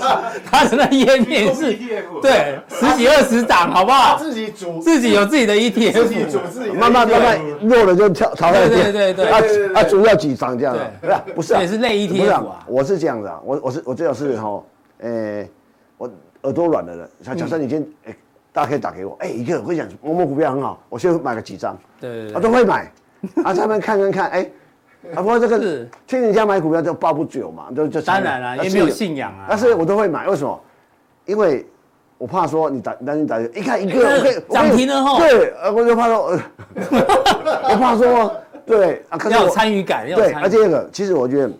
[0.50, 1.74] 它的那页面是，
[2.22, 4.16] 对，十几二十档， 好不好？
[4.16, 9.38] 自己组，自己有自己的 ETF，自己组自己，慢慢慢慢弱了就跳淘汰对对对，啊
[9.74, 14.62] 啊，主要几张这样，不是不是，也是类 ETF 啊，我是这样的，我我是我最好是哈，
[15.00, 15.46] 呃，
[15.98, 16.10] 我
[16.44, 18.16] 耳朵软的人，假假设你今天，哎，
[18.50, 22.90] 大家可以打给我，哎，一个我跟你讲，某某股票很好，我先买个几张，对对，我都会买，
[23.44, 24.50] 啊，他们看看看，哎。
[25.14, 29.46] 啊，不过这个是去人家买股票就抱不久嘛，就就当然了，也没有信仰啊。
[29.48, 30.60] 但是我都会买，为什么？
[31.26, 31.66] 因为
[32.18, 35.18] 我怕说你打，当你打一看一个，我可以涨停了哈。
[35.18, 36.38] 对，我就怕说，
[36.78, 38.32] 我怕说，
[38.64, 40.32] 对啊，要有参与感，对。
[40.34, 41.50] 而且那个，其实我觉得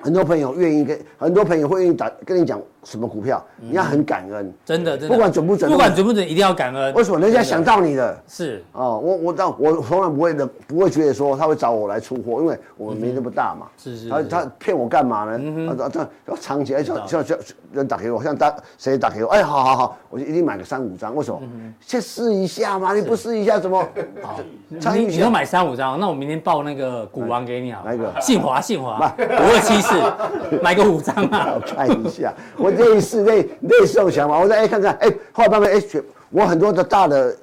[0.00, 6.94] 很多朋友愿意跟很多朋友会愿意打跟你讲什么股票，你要很感恩，真的，真的，不管准不准，不管准不准，一定要感恩。
[6.94, 8.22] 为什么人家想到你的？
[8.28, 13.66] 是哦，我我但我从来不会的，不会觉得说他会找我来出货，因为我们没那么大嘛。
[13.76, 14.08] 是是。
[14.08, 15.74] 他他骗我干嘛呢？
[15.78, 17.36] 他他他长期哎，叫叫叫
[17.72, 19.30] 人打给我，像打谁打给我？
[19.30, 21.14] 哎，好好好，我就一定买个三五张。
[21.16, 21.40] 为什么？
[21.80, 23.82] 先试一下嘛，你不试一下怎么？
[24.22, 24.38] 好，
[24.94, 27.82] 你你要买三五张，那我明天报那个股王给你啊。
[27.84, 28.12] 哪一个？
[28.20, 29.94] 信华信华五二七四，
[30.62, 31.54] 买个五张啊。
[31.54, 35.82] 我看一下，我类似类类似这种想法，我说哎看看哎，后来慢慢哎，
[36.30, 37.34] 我很多的大的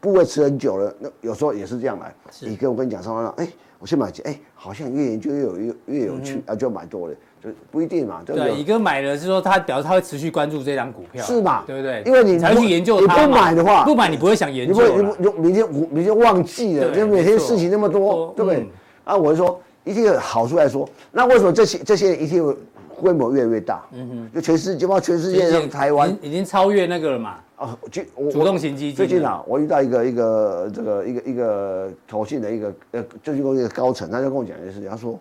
[0.00, 2.12] 部位持很久了，那有时候也是这样来。
[2.40, 3.48] 你跟我跟你讲，上哎，
[3.78, 8.20] 我先买几哎，好像越研究越有越越有趣啊，就买多了，就不一定嘛。
[8.24, 11.62] 对不对，一个买了是说他表示他会持续关注这张股票，是嘛？
[11.66, 12.02] 对不对？
[12.04, 13.20] 因为你才会去研究它。
[13.20, 14.96] 你不买的话，不买你不会想研究。
[14.96, 18.68] 你不你明天明天忘记了，因为每天事情那么多，对不对？
[19.04, 22.56] 啊，我就说一定有好处来说，那为什么这些这些一定有？
[23.02, 27.38] 规模越来越大，嗯哼，就全世界，包括全世界，像台湾已经超越那个了嘛。
[27.56, 28.94] 啊，就主动型基金。
[28.94, 35.18] 最近啊，我遇到一个一个这个一个一个投信的一个呃，证券公司的高层，他就跟我讲一件事情，他说，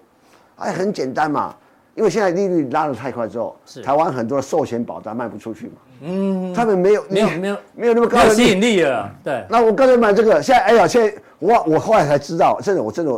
[0.58, 1.56] 哎，很简单嘛，
[1.96, 9.46] 因为现在利率拉得太快之后，是台湾很多的寿险保单卖不出去嘛，嗯，他们没有没有没有没有那么高的吸引力了，对。
[9.50, 11.14] 那我刚才买这个，现在哎呀，现在。
[11.42, 13.12] 我我后来才知道，真的，我真的，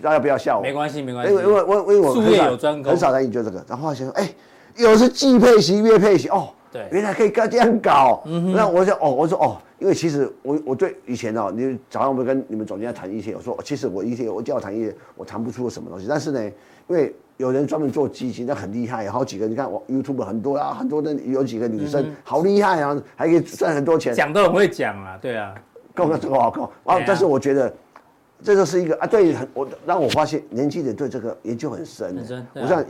[0.00, 0.62] 大家不要笑我。
[0.62, 1.32] 没关系，没关系。
[1.32, 4.32] 因为因为我因为我很少很少在研究这个，然后后来想说，哎，
[4.76, 8.22] 有是季配型、月配型，哦，对，原来可以这样搞。
[8.54, 16.06] 那我说，哦，我说，哦，因为其实我我对以前哦，你早上我们跟你们总监谈一些，我说，其实我一些我叫我谈一些，我谈不出什么东西。
[16.08, 16.50] 但是呢，
[16.88, 24.14] 因为有人专门做基金，那很厉害，有好几个，你看我 YouTube 很多啊，很多的有几个女生好厉害啊，还可以赚很多钱。
[24.14, 25.54] 讲都很会讲啊，对啊。
[25.96, 27.00] 够够够够啊！
[27.06, 27.72] 但是我觉得，
[28.42, 32.16] 这就是一个啊，对很我让我发现年轻人对这个研究很深。
[32.16, 32.44] 很深。
[32.52, 32.84] 我像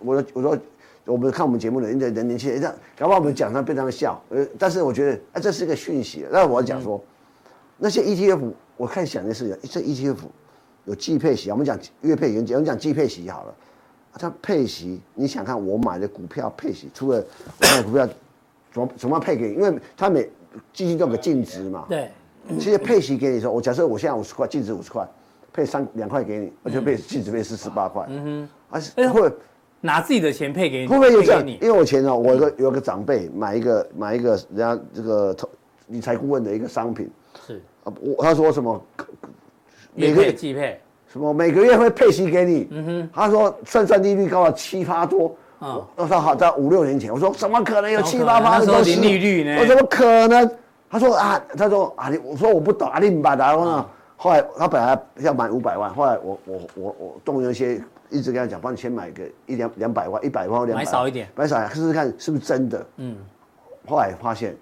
[0.00, 0.58] 我我说
[1.04, 4.20] 我们看我们节目的人人年轻人这样，搞不好我们讲他被他们笑。
[4.30, 6.26] 呃，但是我觉得啊，这是一个讯息。
[6.32, 7.00] 那我讲说，
[7.76, 10.16] 那些 ETF，我开始想的是，这 ETF
[10.88, 13.54] 有季配息，我们讲月配息，我们讲季配息好了。
[14.14, 18.08] 它配息，你想看我买的股票配息，除了我买的股票
[18.72, 19.54] 怎么怎么配给你？
[19.56, 20.28] 因为它每
[20.72, 21.84] 基金都有个净值嘛。
[21.90, 22.10] 对。
[22.58, 25.06] 其实配息给你说，我假设我现在五十块，净值五十块，
[25.52, 28.06] 配三两块给你，我就配净值配四十八块。
[28.08, 29.30] 嗯哼，而且会
[29.82, 31.46] 拿自己的钱配给你，会不会有这样？
[31.46, 35.46] 因为我前呢，我有个有个长辈买一个买一个人家这个投
[35.88, 37.10] 理财顾问的一个商品，
[37.46, 38.82] 是啊，我他说什么
[39.94, 40.80] 每个月季配
[41.10, 42.68] 什么每个月会配息给你。
[42.70, 45.34] 嗯哼，他说算算利率高了七八多。
[45.58, 48.94] 啊，我说好在五六年前，我说怎么可能有七八八的东西？
[49.00, 49.56] 利率呢？
[49.60, 50.48] 我怎么可能？
[50.88, 53.44] 他说啊，他说啊，你我说我不懂啊，你明白的。
[53.44, 53.86] 然后呢，
[54.16, 60.84] 后来他本来要买五百万，后来我我我我动用一些，一直跟他讲，帮你先买个一两两百万，一百万两百。
[60.84, 62.86] 买少一点，买少一点，试试看是不是真的。
[62.98, 63.16] 嗯。
[63.86, 64.54] 后来发现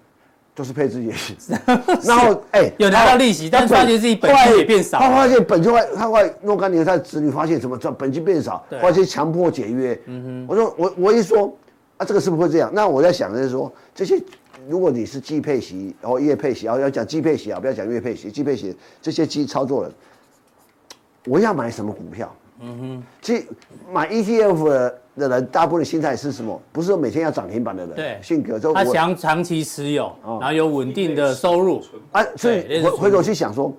[0.57, 1.35] 都是配置也行。
[2.03, 4.97] 然后哎， 有拿到利息，但是发现自己本金也变少。
[4.97, 7.77] 他发现本金外，他后来若干年他的子女发现什么？
[7.77, 9.97] 这本金变少，发现强迫解约。
[10.07, 10.45] 嗯哼。
[10.49, 11.55] 我说我我一说
[11.97, 12.71] 啊，这个是不是会这样？
[12.73, 14.19] 那我在想的是说这些。
[14.67, 18.29] 如果你是季配息，然后月配息，然后要讲季配息啊，不要讲月配息。
[18.29, 19.91] 季配息这些基操作人，
[21.25, 22.35] 我要买什么股票？
[22.59, 23.47] 嗯哼，其实
[23.91, 26.59] 买 ETF 的的人，大部分的心态是什么？
[26.71, 31.81] 不是说每天要涨停板的人，对，性格就他想长期持有，然后有稳定的收入。
[32.11, 33.71] 啊，所以回回头去想说，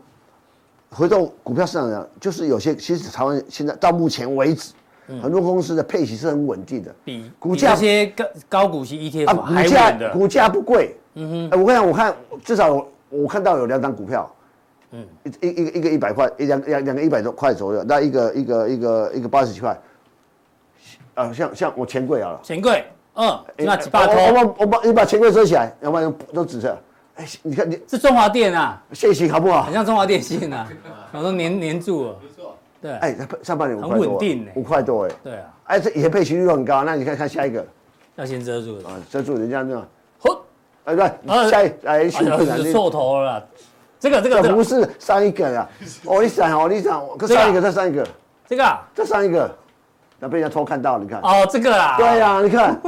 [0.91, 4.73] 回头股票市场上，就是有些其实台湾现在到目前为止。
[5.23, 10.95] 很多公司的配息是很稳定的，比股价这些高高股息 ETF 还稳的股价不贵。
[11.15, 12.15] 嗯哼，哎，我看我看
[12.45, 14.31] 至少我我看到有两张股票，
[14.91, 15.07] 嗯，
[15.41, 19.79] 一一一个一个一百块，一两两两个一百多块左右，那一个一个一个一个八十几块，
[21.15, 22.85] 啊，像像我钱柜好了，钱柜，
[23.15, 26.77] 嗯，那几把头，我把我把你把钱柜收起来，要不然都紫色。
[27.17, 29.65] 哎，你看你是中华电啊，线型好不好？
[29.65, 30.69] 很像中华电信啊，
[31.13, 32.17] 我都黏黏住了。
[32.81, 35.11] 对，哎，上半年很稳定五块多哎。
[35.25, 37.67] 对啊，哎，这以前配息率很高，那你看看下一个，
[38.15, 39.77] 要先遮住啊，遮住人家那，
[40.23, 40.39] 嚯，
[40.85, 43.45] 哎对，下一哎，是错头了，
[44.01, 45.69] 这个这个不是上一个啊，
[46.05, 48.07] 哦你闪哦你闪，再上一个再上一个，
[48.49, 49.51] 这个再上一个，
[50.19, 52.81] 那被人家偷看到，你看，哦这个啦，对呀，你看，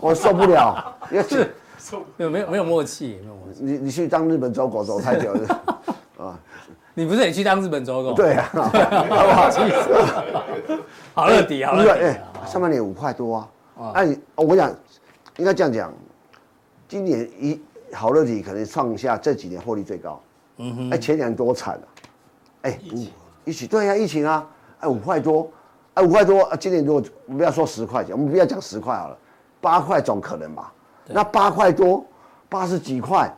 [0.00, 0.96] 我受不了，
[1.28, 1.54] 是，
[2.16, 5.60] 没有没有没有默契，没有默契，你你去当日本走狗走太久了，
[6.18, 6.38] 啊。
[6.94, 8.12] 你不是也去当日本走狗？
[8.12, 9.50] 对呀， 好不好？
[11.14, 12.04] 好乐迪，好乐迪。
[12.04, 13.48] 哎，上半年五块多啊。
[13.94, 14.70] 哎，你，我讲，
[15.38, 15.90] 应该这样讲，
[16.86, 17.58] 今年一
[17.94, 20.20] 好乐迪可能创下这几年获利最高。
[20.62, 20.90] 嗯哼。
[20.90, 21.84] 哎，前年多惨啊！
[22.62, 22.78] 哎，
[23.44, 24.48] 疫情，对呀，疫情啊。
[24.80, 25.50] 哎，五块多，
[25.94, 29.18] 哎，五块多啊，今年如果我们不要说十块钱，我们不要讲十块好了，
[29.60, 30.72] 八块总可能吧？
[31.06, 32.04] 那八块多，
[32.48, 33.32] 八十几块，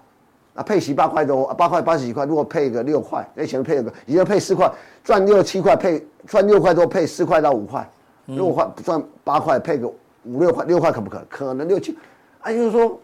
[0.54, 4.70] 那配息八块多，八块八十几块，如果配个六块，那前面配个，已经配四块，
[5.02, 7.86] 赚六七块配赚六块多配四块到五块，
[8.26, 9.86] 六块赚八块配个
[10.24, 11.22] 五六块，六块可不可？
[11.28, 11.98] 可能六七，
[12.40, 12.98] 啊，就是说，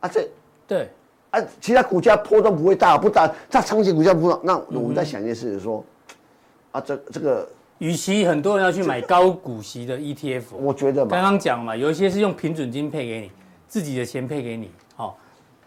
[0.00, 0.28] 啊这
[0.66, 0.90] 对，
[1.40, 5.84] 啊其他股价波动不会大，不大，它长期股价波动，那我们在想一件事情说，
[6.72, 7.48] 啊这这个。
[7.78, 13.30] 与其很多人要去买高股息的 ETF，我觉得刚刚讲嘛，有一些是用平准金配给你，
[13.68, 15.18] 自己的钱配给你，好，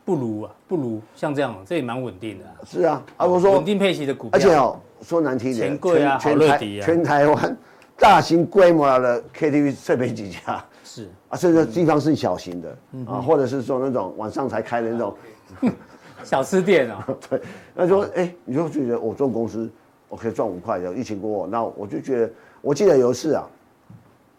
[0.04, 2.46] 不如啊，不如像这样，这也蛮稳定的。
[2.66, 7.58] 是啊，啊我说稳定配息的股票，而且哦，说难听点，钱柜啊，好乐迪啊，全台湾
[7.96, 11.08] 大型规模的 KTV 设备几家，是。
[11.28, 15.16] 啊，甚至地方是小型的啊，或者是说那种晚上才开的那种
[16.24, 17.42] 小吃店啊， 对，
[17.74, 19.70] 那说哎，你就觉得我做公司。
[20.12, 22.32] 我可以赚五块的，疫情过后，那我就觉得，
[22.62, 23.48] 我记得有一次啊，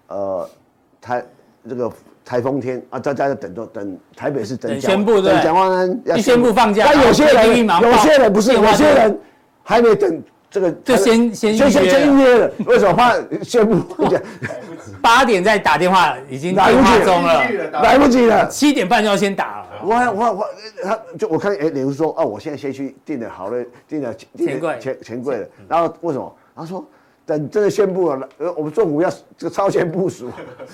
[0.09, 0.51] 呃，
[1.01, 1.25] 台
[1.69, 1.93] 这个
[2.25, 9.17] 台风天啊，大家在等着等台北市等宣布对，蒋万安要宣布放假，但有些人有些人不是，有些人
[9.63, 10.21] 还没等
[10.51, 14.05] 这个就先先先先先预约了，为什么怕宣布？
[15.01, 17.43] 八点再打电话已经电话中了，
[17.83, 19.67] 来不及了，七点半就要先打了。
[19.83, 20.47] 我我我
[20.83, 25.47] 他就我看哎，脸书说哦，我现在先去订了好了，订了钱柜钱钱柜了。
[25.69, 26.37] 然后为什么？
[26.55, 26.85] 他说
[27.25, 30.31] 等真的宣布了，呃，我们中午要这个超前部署。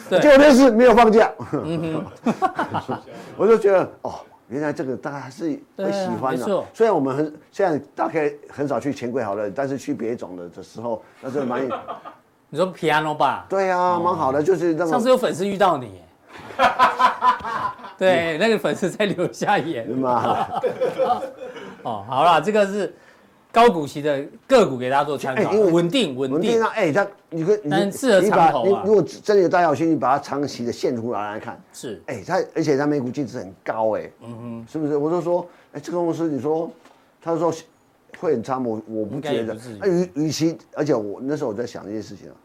[0.09, 1.31] 对，结果那次没有放假。
[1.53, 2.97] 嗯哼，
[3.37, 4.15] 我就觉得哦，
[4.49, 6.65] 原来这个大家还是会喜欢的。
[6.73, 11.69] 虽然我们很现在大概很少去钱柜好了，但是去别种的的时候，那是蛮。
[12.49, 13.45] 你说 piano 吧？
[13.49, 16.01] 对呀，蛮好的，就是那上次有粉丝遇到你。
[17.99, 20.47] 对，那个粉丝在流下眼嘛。
[21.83, 22.95] 哦，好了，这个是
[23.57, 25.51] 高股息的个股，给大家做参考。
[25.55, 28.83] 因为稳定，稳定啊，哎，它你可你适合长投啊。
[28.85, 34.99] 如果真的有大小心，你把它长期的线图拿来看，是，哎，它而且它每股净值很高，哎，嗯哼，是不是？
[34.99, 36.71] 我就说，哎，这个公司你说，
[37.23, 37.51] 他说
[38.19, 38.67] 会很差吗？
[38.67, 39.57] 我我不觉得。
[39.87, 42.37] 与与其，而且我那时候我在想这件事情啊，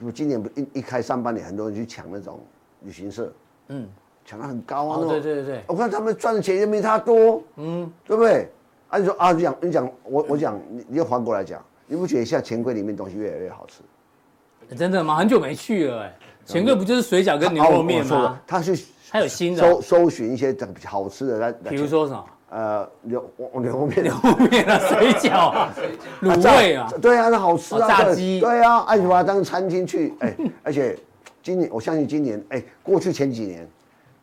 [0.00, 2.38] 就今年不一一开上半年，很多人去抢那种
[2.82, 3.32] 旅行社，
[3.66, 3.88] 嗯。
[4.24, 5.00] 抢的很高啊！
[5.00, 8.48] 对对对，我看他们赚的钱也没他多，嗯，对不对？
[8.92, 14.76] 啊，你说啊，你讲你讲，我我讲，你你就反过来讲，你不觉得现在钱柜里面东西越来越好吃？
[14.76, 15.16] 真的吗？
[15.16, 16.14] 很久没去了哎，
[16.44, 18.38] 钱柜不就是水饺跟牛肉面吗？
[18.46, 18.78] 他去
[19.10, 22.24] 他有新的搜搜寻一些好吃的来，比如说什么？
[22.50, 25.72] 呃，牛牛肉面、牛肉面啊，水饺、 啊
[26.20, 30.98] 卤味啊，对啊，那好吃啊，炸鸡，对啊，哎，你把它当餐厅去，哎， 而且
[31.42, 33.66] 今年我相信今年，哎，过去前几年。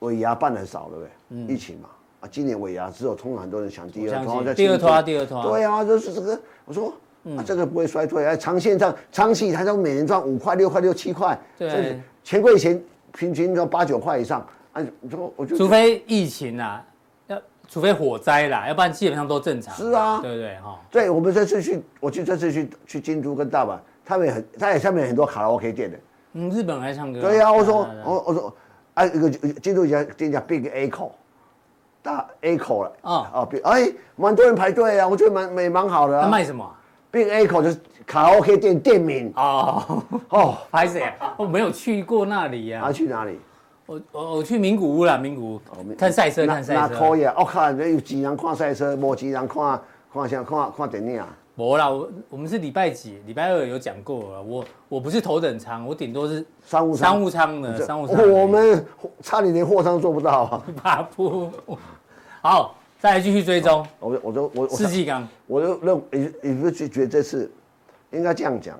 [0.01, 1.89] 尾牙办的少了呗，嗯、疫情嘛，
[2.20, 6.93] 啊，今年尾牙只有通常很多人抢第二拖，第二拖，第二拖，对啊，就是这个，我说，
[7.24, 12.82] 嗯、啊，这个不会衰退，哎，长线上，长期它都每年赚五块、六块、六七块，对，钱柜以前
[13.13, 16.86] 平均要八九块以上，啊，你说我就，除非疫情啊，
[17.28, 20.78] 要除非火灾啦，要不然基本上都正常，是啊，对不对哈？
[20.91, 25.97] 对，我们这次去，我去这次去去京都跟大阪，他们也很，他也下面很多卡拉 OK 店的，
[26.34, 28.53] 嗯，日本还唱歌，对呀，我说，我我说。
[28.95, 31.11] 哎，一个京都一家店叫 Big Echo，
[32.10, 33.47] 大 Echo 了啊啊！
[33.64, 36.20] 哎，蛮多人排队啊，我觉得蛮蛮蛮好的。
[36.20, 36.68] 他卖什么
[37.12, 42.82] ？Big Echo 就是卡拉 OK 店店名哦哦， 拍谢，我没有去过那里呀。
[42.86, 43.39] 啊，去哪里？
[43.86, 45.62] 我我我去名古屋啦，名古屋
[45.97, 46.80] 看赛车，看赛车。
[46.80, 49.80] 那可以啊，我看有几人看赛车，无几人看
[50.12, 51.28] 看像看看电影啊。
[51.55, 53.22] 没啦，我我们是礼拜几？
[53.26, 54.41] 礼拜二有讲过了。
[54.41, 58.32] 我我不是头等舱，我顶多是商务商务舱的商务舱。
[58.32, 58.86] 我们
[59.22, 60.64] 差点连货舱都做不到啊！
[60.82, 61.51] 巴不，
[62.41, 63.85] 好，再来继续追踪。
[63.99, 67.51] 我我就我世纪钢，我就认你你不觉觉得这次
[68.11, 68.79] 应该这样讲？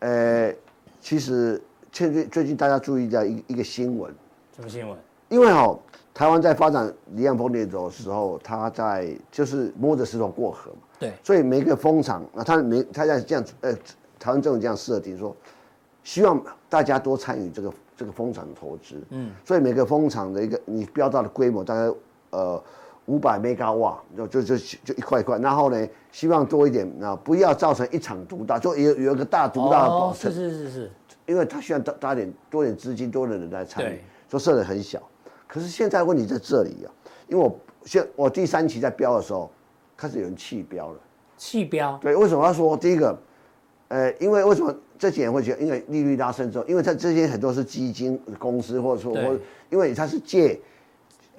[0.00, 0.52] 呃，
[1.00, 1.62] 其实
[1.92, 4.12] 最近最近大家注意到一一个新闻。
[4.56, 4.98] 什么新闻？
[5.28, 5.78] 因为哦，
[6.12, 10.78] 台湾在发展离岸风电的时候，它在就是摸着石头过河嘛。
[10.98, 13.72] 对，所以每个风场啊，它每它在这样呃，
[14.18, 15.36] 台湾政府这样设定说，
[16.02, 19.00] 希望大家多参与这个这个风场的投资。
[19.10, 21.94] 嗯，所以每个风场的一个你标到的规模大概
[22.32, 22.62] 呃
[23.06, 25.38] 五百 mega 瓦，就就就就一块一块。
[25.38, 30.32] 然后呢，希望多一点啊，不要造成一场独大，就有有一个大独大的保证。
[30.32, 30.90] 是是是是，
[31.26, 35.00] 因为他需要大大点多点资金，多的人来参与，就设的很小。
[35.46, 36.90] 可是现在问题在这里啊，
[37.28, 39.48] 因为我现我第三期在标的时候。
[39.94, 40.98] 开始有人弃标了，
[41.36, 43.16] 弃标对，为什么要说第一个？
[43.86, 45.60] 呃，因为为什么这几年会觉得？
[45.62, 49.38] 因为利率拉升之后，因为它这些很多是基金公司，或者说或
[49.70, 50.58] 因为它是借，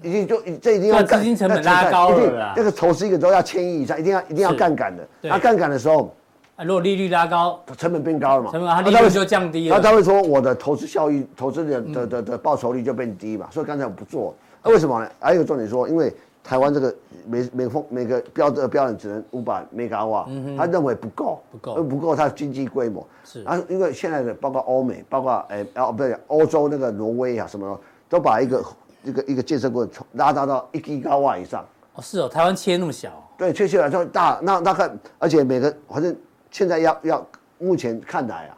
[0.03, 5.07] 已经就这一定要资金成本拉高了，这个投资一个都要千亿以上，一定要一定要杠杆的。
[5.21, 6.13] 那杠杆的时候，
[6.55, 8.51] 啊，如果利率拉高，成本变高了嘛？
[8.51, 9.77] 成本它利率就降低了。
[9.77, 13.47] 那他会说我的投资效益、投资的的的的报酬率就变低嘛？
[13.49, 14.35] 所以刚才我不做。
[14.61, 15.09] 那为什么呢？
[15.19, 16.93] 还有一个重点说，因为台湾这个
[17.25, 20.27] 每每封每个标的标准只能五百 mega 瓦，
[20.57, 23.41] 他认为不够，不够，不够，它经济规模是。
[23.45, 27.79] 啊，因为现在的包括欧美，包括哎哦不对，欧洲那个挪威啊什么，
[28.09, 28.63] 都把一个
[29.03, 31.65] 一个一个建设过程拉大到一 giga 瓦以上。
[31.95, 33.11] 哦，是哦，台湾切那么小。
[33.37, 36.15] 对，切切来说大，那那看，而且每个反正。
[36.51, 37.27] 现在要要，
[37.57, 38.53] 目前看来啊，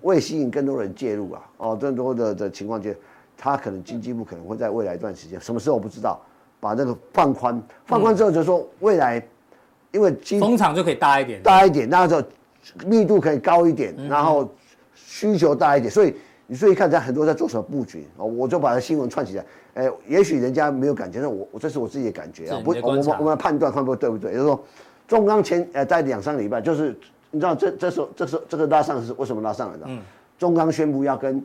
[0.00, 2.88] 为吸引更多人介入啊，哦，更多的的情况下，
[3.36, 6.18] 他可能经济部可能会在未来一段时间，什么时候我不知道，
[6.58, 9.22] 把那个放宽，放宽之后就是说未来，
[9.92, 12.22] 因为风场就可以大一点，大一点，那时候
[12.86, 14.50] 密度可以高一点，然后
[14.94, 16.16] 需求大一点，所以
[16.46, 19.44] 你所以看在很多在做什么布局哦，我就把它新闻串起来，
[19.74, 24.64] 哎，也许人家没有感觉，那我我这是我自己的感觉啊，不，我们我们判断看不对不对，就是说，
[25.06, 26.96] 中钢前呃在两三个礼拜就是。
[27.30, 29.84] 你知道这这时候这时候这个拉上是为什么拉上来的？
[29.88, 30.00] 嗯，
[30.38, 31.44] 中钢宣布要跟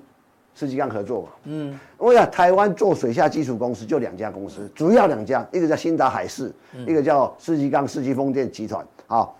[0.53, 1.29] 世纪钢合作嘛。
[1.45, 6.53] 嗯，因为啊，台湾做水下基础公司就两家公司，主要两家，一个叫新达海事，
[6.85, 8.85] 一个叫世纪钢世纪风电集团。
[9.07, 9.35] 好，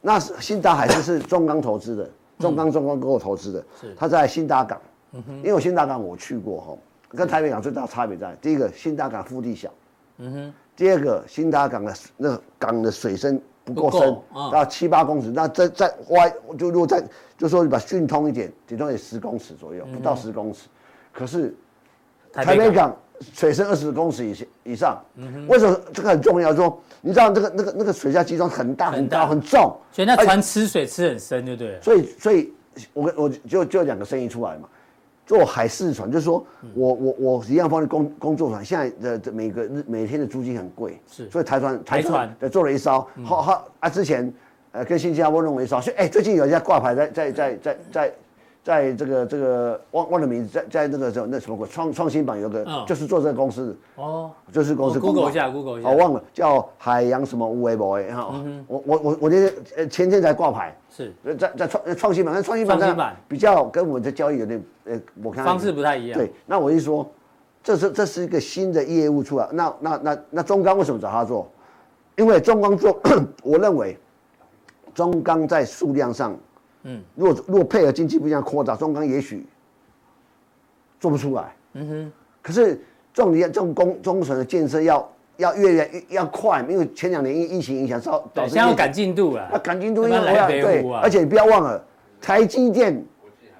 [0.00, 3.64] 那是新达海事是中钢投资的，中钢中钢给我投资的。
[3.80, 4.80] 是，他在新达港。
[5.12, 6.76] 因为我兴达港我去过哈，
[7.16, 9.70] 跟台北港最大差别在第一个新大港腹地小。
[10.18, 13.40] 嗯哼，第二个新大港的那个港的水深。
[13.64, 14.18] 不够深，
[14.52, 17.00] 啊七八公尺，那再再挖，就如果再
[17.38, 20.62] 就说你把汛通一点，顶多也十公尺左右，不到十公尺。
[21.12, 21.54] 可是
[22.32, 25.00] 台北港水深二十公尺以以上，
[25.46, 26.52] 为什么这个很重要？
[26.52, 31.80] 说你知道这个那个那个水下基桩很大很高很重，所以那船吃水吃很深，就对了。
[31.80, 32.52] 所以所以，
[32.92, 34.68] 我我就就两个声音出来嘛。
[35.24, 36.44] 做海事船，就是说
[36.74, 42.34] 我我我一样帮你工工作船，现在的每个日每天的租金很贵，是，所以台船台船。
[42.50, 44.32] 做了一艘，好好啊，之前
[44.72, 48.14] 呃跟新加坡弄了一艘，所以哎最近有一家挂牌在在在在在
[48.62, 53.76] 在这个这个忘忘了名字，在在那个叫那什么创创新榜有个就是做这个公司。
[53.96, 58.32] 哦，就是公司 Google 一下 Google 一下，我忘了叫海洋什么无为 boy 哈，
[58.68, 60.76] 我我我我那天呃前天才挂牌。
[60.88, 61.12] 是。
[61.36, 66.18] 在在创创新板，那创新板比较跟我们的交易有点呃，我看方式不太一样。
[66.18, 67.10] 对，那我一说，
[67.62, 71.50] 这是这是一个新的业务出来，那那那那中钢为什么找他做？
[72.16, 73.00] 因为中钢做，
[73.42, 73.98] 我认为
[74.94, 76.36] 中钢在数量上，
[76.84, 79.46] 嗯，如果如果配合经济不一样扩大，中钢也许
[81.00, 81.54] 做不出来。
[81.74, 82.12] 嗯哼。
[82.42, 82.80] 可是
[83.12, 85.08] 这种你这种工中程的建设要。
[85.38, 89.48] 要越来越要快，因为前两年疫疫情影响，导导致要赶进度了。
[89.50, 91.82] 那赶进度，因为我要对，而且你不要忘了，
[92.20, 93.02] 台积电，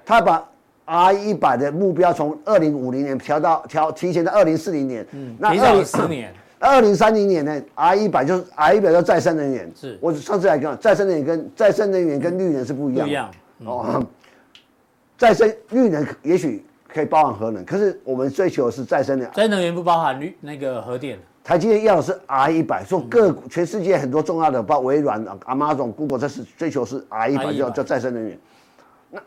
[0.05, 0.47] 他把
[0.85, 6.31] R 一百的目标从二零五零年调到调提前到二零四零年，嗯，那二零十年，
[6.63, 9.69] 二零三零年呢，R 一百就是 R 一百叫再生能源。
[9.75, 13.05] 是，我上次来讲，再生能源跟再生能源跟绿能是不一样。
[13.05, 13.31] 不一样。
[13.65, 14.05] 哦，
[15.17, 19.33] 再生绿能也许可以包含核能，可是我们追求的是再生能源。
[19.33, 21.19] 再生能源不包含绿那个核电。
[21.43, 28.39] 台积电要的是 R 一百，说各全世界很多重要的，包括微软、Amazon、Google，这是追求是 R 一百，叫叫再生能源。
[29.11, 29.21] 那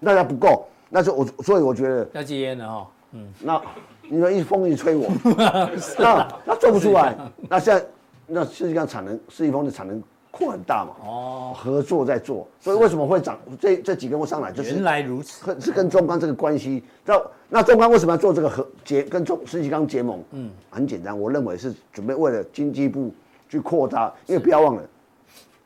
[0.00, 2.86] 那还不够，那就我所以我觉得要戒烟了哈。
[3.12, 3.60] 嗯，那
[4.08, 5.08] 你说一风一吹我，
[5.98, 7.16] 那那做不出来。
[7.48, 7.84] 那现在
[8.26, 10.02] 那世界上产能，世纪风的产能。
[10.28, 13.38] 扩很大嘛，哦，合作在做，所以为什么会涨？
[13.58, 16.84] 这这几个会上来，就是原来如此，是跟中钢这个关系。
[17.06, 19.02] 那那中钢为什么要做这个合结？
[19.02, 20.22] 跟中世纪钢结盟？
[20.32, 23.10] 嗯，很简单，我认为是准备为了经济部
[23.48, 24.82] 去扩大，因为不要忘了，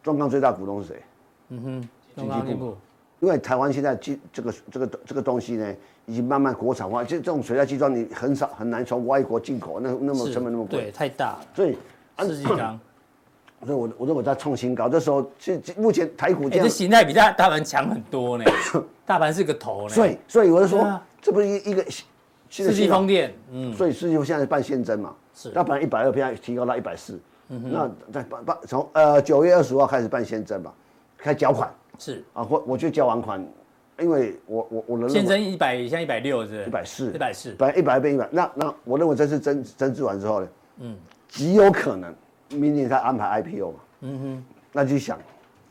[0.05, 1.03] 中钢最大股东是谁？
[1.49, 2.77] 嗯哼，经济部。
[3.21, 5.75] 因为台湾现在这这个这个这个东西呢，
[6.07, 11.41] 已经慢慢国产化，就这种水下机装你很少很难从外国进口，那那么成本那么贵，对，太大了。
[11.55, 11.79] 所以
[12.19, 12.79] 世纪钢。
[13.67, 18.45] 所以我我认为在创新高，这时候是目前台股这样，这形态比大大盘强很多呢。
[19.05, 19.91] 大盘是个头呢。
[19.91, 21.85] 所以所以我就说，这不是一一个
[22.49, 30.73] 世纪风电，嗯，所以世纪风现在办现增嘛，是，那本来一百二，现在提高到一百四，那在办办从呃九月二十五号开始办现增嘛，
[31.19, 31.71] 开缴款
[32.01, 32.25] 是。
[32.33, 33.47] 啊，我我就交完款，
[34.01, 40.49] 因为我我我认先增一百，现在一百六是一百四，一百四，本来一百二变一百，那那我认为这次增增资完之后呢，
[40.79, 40.97] 嗯，
[41.29, 42.13] 极有可能。
[42.53, 45.17] 明年他安排 IPO 嘛，嗯哼，那就想，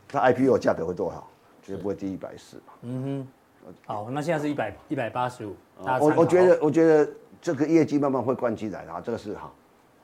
[0.08, 1.26] 他 IPO 价格会多少？
[1.62, 3.26] 绝对不会低一百四嘛，嗯
[3.66, 5.54] 哼，好，那现在是一百一百八十五，
[6.00, 7.06] 我我觉得我觉得
[7.38, 9.52] 这个业绩慢慢会灌进来啊，这个是好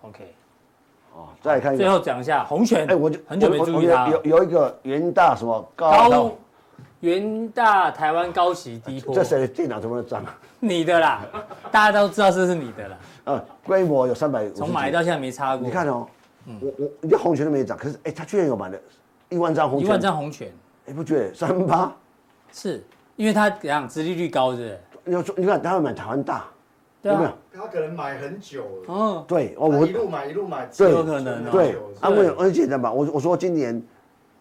[0.02, 0.34] ，OK，
[1.16, 6.36] 哦，再看最后讲一下红泉，哎，我就很久没注意它，有有一个元大什么高
[7.00, 10.22] 元大台湾高息低波，这谁的电脑怎么脏？
[10.60, 11.22] 你的啦，
[11.70, 16.06] 大家都知道这是你的啦，呃，规模有三百，从买到现在没差过，你看哦。
[16.60, 18.78] 我我你鸿泉都没涨，可是哎，他居然有买了
[19.30, 20.48] 一万张红泉，一万张红泉，
[20.84, 21.92] 你不觉得三八？
[22.52, 22.84] 是
[23.16, 24.78] 因为他怎样，殖利率高是？
[25.02, 26.44] 你说，你看他会买台湾大，
[27.14, 28.84] 对啊，他可能买很久了。
[28.88, 31.50] 嗯，对，哦，我一路买一路买，对，有可能。
[31.50, 33.82] 对，啊，为很简单嘛，我我说今年，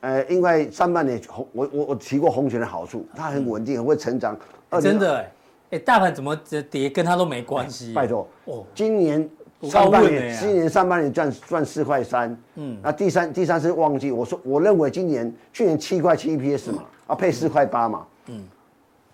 [0.01, 4.37] 呃，因为上半年红，我我我提过红权的好处，它很稳定，很会成长。
[4.81, 5.25] 真的，
[5.69, 6.35] 哎，大盘怎么
[6.69, 7.93] 跌跟它都没关系。
[7.93, 9.29] 拜托，哦，今年
[9.61, 18.43] 上半年，今年上半年赚赚四块三，嗯，那第三第三是旺季，我说我认为今年去年七块七 EPS 嘛，啊配四块八嘛，嗯。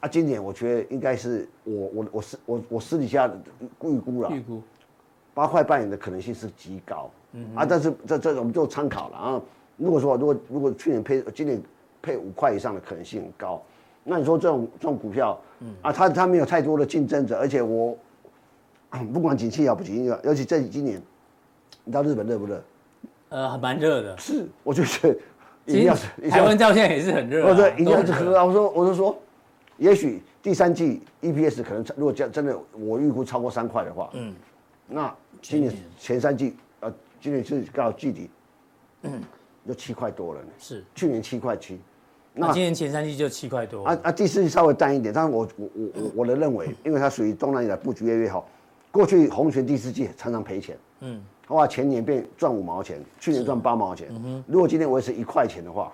[0.01, 3.31] 啊，今年我觉得应该是我我我私我我私底下
[3.81, 4.61] 预估了，预估
[5.33, 9.41] 八块半的可能性是极高，嗯啊，但是这这我们就参考了啊。
[9.77, 11.61] 如果说如果如果去年配今年
[12.01, 13.61] 配五块以上的可能性很高，
[14.03, 17.95] 那你说这种这种股票，嗯啊，它它没有太多的竞争者，而且我
[19.13, 20.99] 不管景气好不景气，尤其这今年，
[21.83, 22.63] 你知道日本热不热？
[23.29, 24.17] 呃，还蛮热的。
[24.17, 25.19] 是，我就觉得
[25.67, 25.95] 一定要
[26.27, 28.43] 台湾照现在也是很热，啊，对，一定要去喝啊。
[28.43, 29.15] 我说我就说。
[29.77, 34.33] 也许第三季 EPS 可能如果真真的我预估超过三块的话，嗯，
[34.87, 38.29] 那今年前三季呃，今年是刚好季底，
[39.03, 39.21] 嗯，
[39.67, 40.47] 就七块多了呢。
[40.59, 40.83] 是。
[40.93, 41.79] 去年七块七，
[42.33, 43.83] 那今年前三季就七块多。
[43.85, 48.47] 啊啊，第四季稍微淡一点，但是我我我我我的认为，因为它属于东南亚布局越来越好，
[48.91, 55.91] 过去红泉第四季常常赔钱，嗯，后来前年变赚五毛钱，去年赚八毛钱，嗯，如果今年维持一块钱的话，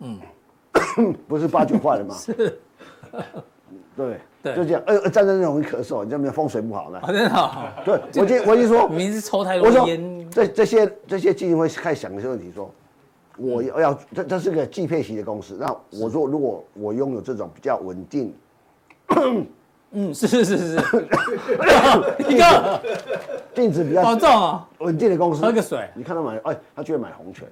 [0.00, 0.20] 嗯，
[1.26, 2.14] 不是八九块了吗？
[2.18, 2.60] 是。
[3.96, 4.82] 对对，就这样。
[4.86, 7.00] 呃，战争容易咳嗽，你这边风水不好呢。
[7.06, 7.64] 真好。
[7.84, 10.30] 对，我今我已经说， 名字抽太多烟。
[10.30, 12.70] 这这些这些基金会开始想一些问题，说，
[13.36, 18.34] 我要要这这是个季配型的公司，那我说如果我拥有这种比较稳定，
[19.92, 20.76] 嗯，是是是是，
[22.28, 22.80] 一个
[23.54, 25.40] 净值比较好重啊，稳定的公司。
[25.40, 27.46] 喝个水，你看他买，哎，他居然买红泉。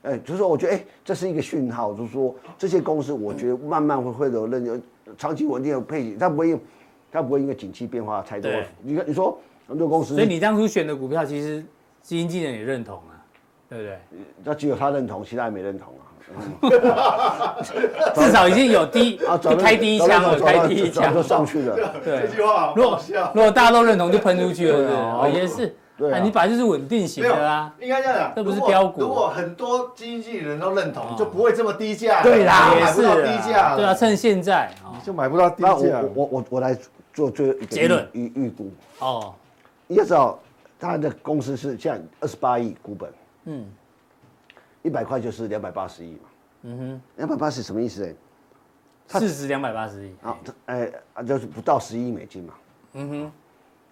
[0.00, 4.78] 哎，就是说，我觉得，哎，这是一个讯号，就是说，这些公司，我觉得慢慢会会有认有
[5.16, 6.58] 长期稳定的配置，它不会，
[7.10, 8.50] 它不会因为景气变化太多。
[8.82, 9.38] 你看，你说
[9.68, 11.64] 很多公司，所以你当初选的股票，其实
[12.02, 13.16] 基金经理也认同啊，
[13.68, 13.98] 对不对？
[14.42, 16.10] 那只有他认同，其他人没认同啊。
[18.14, 21.76] 至少已经有第 啊，开第一枪了，开第一枪就上去了。
[22.02, 23.30] 对，这句话好搞笑。
[23.34, 25.76] 如果大家都认同，就喷出去了，对，也是。
[25.96, 29.02] 对、啊，你本来就是稳定型的啊，应该这样讲，这不是标股。
[29.02, 32.20] 如果很多基金经理人都认同，就不会这么低价。
[32.20, 33.76] 对啦，也是低价。
[33.76, 34.74] 对啊，趁现在
[35.04, 36.00] 就买不到低价。
[36.00, 36.76] 我我我我来
[37.12, 38.72] 做最后一个结论预预估。
[39.00, 39.34] 哦，
[39.86, 40.38] 你要知道，
[40.78, 43.12] 他的公司是现在二十八亿股本，
[43.44, 43.66] 嗯，
[44.82, 46.20] 一百块就是两百八十亿嘛。
[46.62, 48.06] 嗯哼，两百八十什么意思？
[48.06, 48.14] 呢，
[49.20, 50.14] 市值两百八十亿。
[50.22, 52.54] 啊，哎啊，就是不到十亿美金嘛。
[52.94, 53.32] 嗯哼，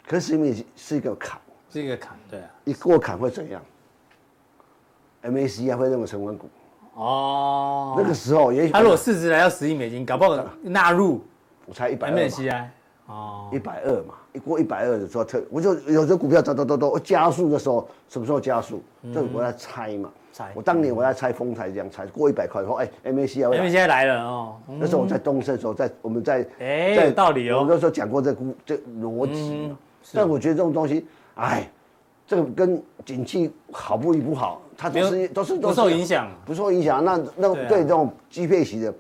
[0.07, 1.39] 可是十亿美金是一个坎。
[1.71, 3.63] 是一个坎，对啊，一过坎会怎样
[5.23, 6.49] ？MACI 会认为成分股
[6.95, 11.23] 哦，那个时候也许他如果市值来到十亿美金，搞不好纳入，
[11.67, 12.65] 我猜一百 MACI
[13.07, 18.83] 哦，一百二嘛，一过一百二的时候，特我就有的股票走走走走加速的时候，什么时候加速？
[19.13, 20.53] 这我在猜嘛，猜。
[20.55, 24.57] 我当年我在猜丰台这样猜，过一百块以后，哎，MACI 来了哦。
[24.67, 27.61] 那时候我在东升的时候，在我们在哎，有道理哦。
[27.61, 29.75] 我那时候讲过这股这逻辑，
[30.13, 31.07] 但我觉得这种东西。
[31.35, 31.69] 哎，
[32.27, 37.05] 这个跟景气好不与不好，它都是都是不受影响，不受影响。
[37.05, 38.95] 那那对这种低配型的，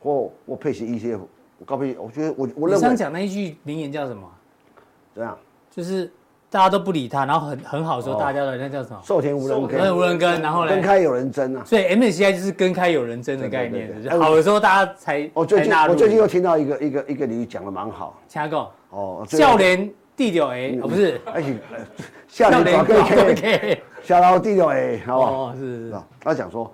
[0.00, 1.20] 或或配型 ETF，
[1.64, 2.74] 高配，我觉得我我认为。
[2.74, 4.28] 你想讲那一句名言叫什么？
[5.14, 5.36] 怎样？
[5.70, 6.10] 就是
[6.48, 9.00] 大家都不理他，然后很很好说大家的那叫什么？
[9.02, 10.70] 授田无人耕，无人耕，然后呢？
[10.70, 11.64] 跟开有人争啊。
[11.64, 15.28] 所以 MSCI 就是跟开有人争的概念，好的时候大家才。
[15.34, 18.20] 我最近我最近又听到一个一个一个领域讲的蛮好。
[18.28, 19.90] 加个哦，教练。
[20.16, 21.20] 第六 A 哦，不是，
[22.26, 23.04] 下联抓
[23.34, 25.32] K，下到第六 A，好不好？
[25.32, 25.94] 哦，是是。
[26.18, 26.72] 他讲说，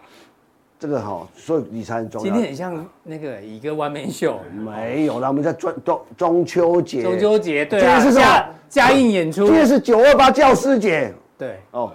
[0.78, 2.24] 这个哈，所以理财很重要。
[2.24, 7.02] 今天很像那个一个 one man show，没有啦，我们在中中中秋节。
[7.02, 8.00] 中秋节，对啊。
[8.00, 9.46] 今天是嘉嘉应演出。
[9.46, 11.12] 今天是九二八教师节。
[11.36, 11.58] 对。
[11.72, 11.92] 哦，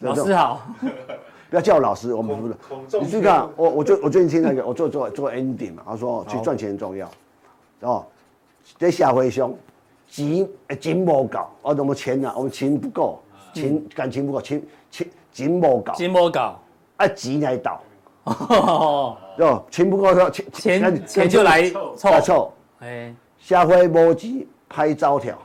[0.00, 0.62] 老师好。
[1.50, 2.54] 不要叫我老师，我们不是。
[3.00, 7.10] 你去看我，我就我最近听那个，我做做做 ending 嘛，他说去赚钱重要，
[7.80, 8.04] 哦，
[8.78, 9.58] 得下回兄。
[10.08, 12.32] 钱诶，钱无够，我怎么钱啊？
[12.36, 13.20] 我们钱不够，
[13.52, 16.40] 钱感情不够，钱钱钱无够，钱无够，
[16.96, 17.82] 啊钱来倒，
[18.24, 22.20] 哦，对，钱不够说钱钱钱就来凑。
[22.20, 25.36] 凑，哎，社会无钱歹走跳，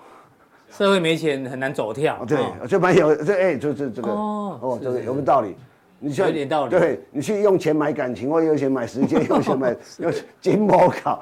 [0.72, 5.55] 社会没钱很难走跳，对，就蛮有这哎，就这这个哦，哦，这个有没有道理？
[5.99, 10.11] 你有点道理，对你去用钱买感情，或用钱买时间， 用钱买用
[10.41, 11.20] 钱无够，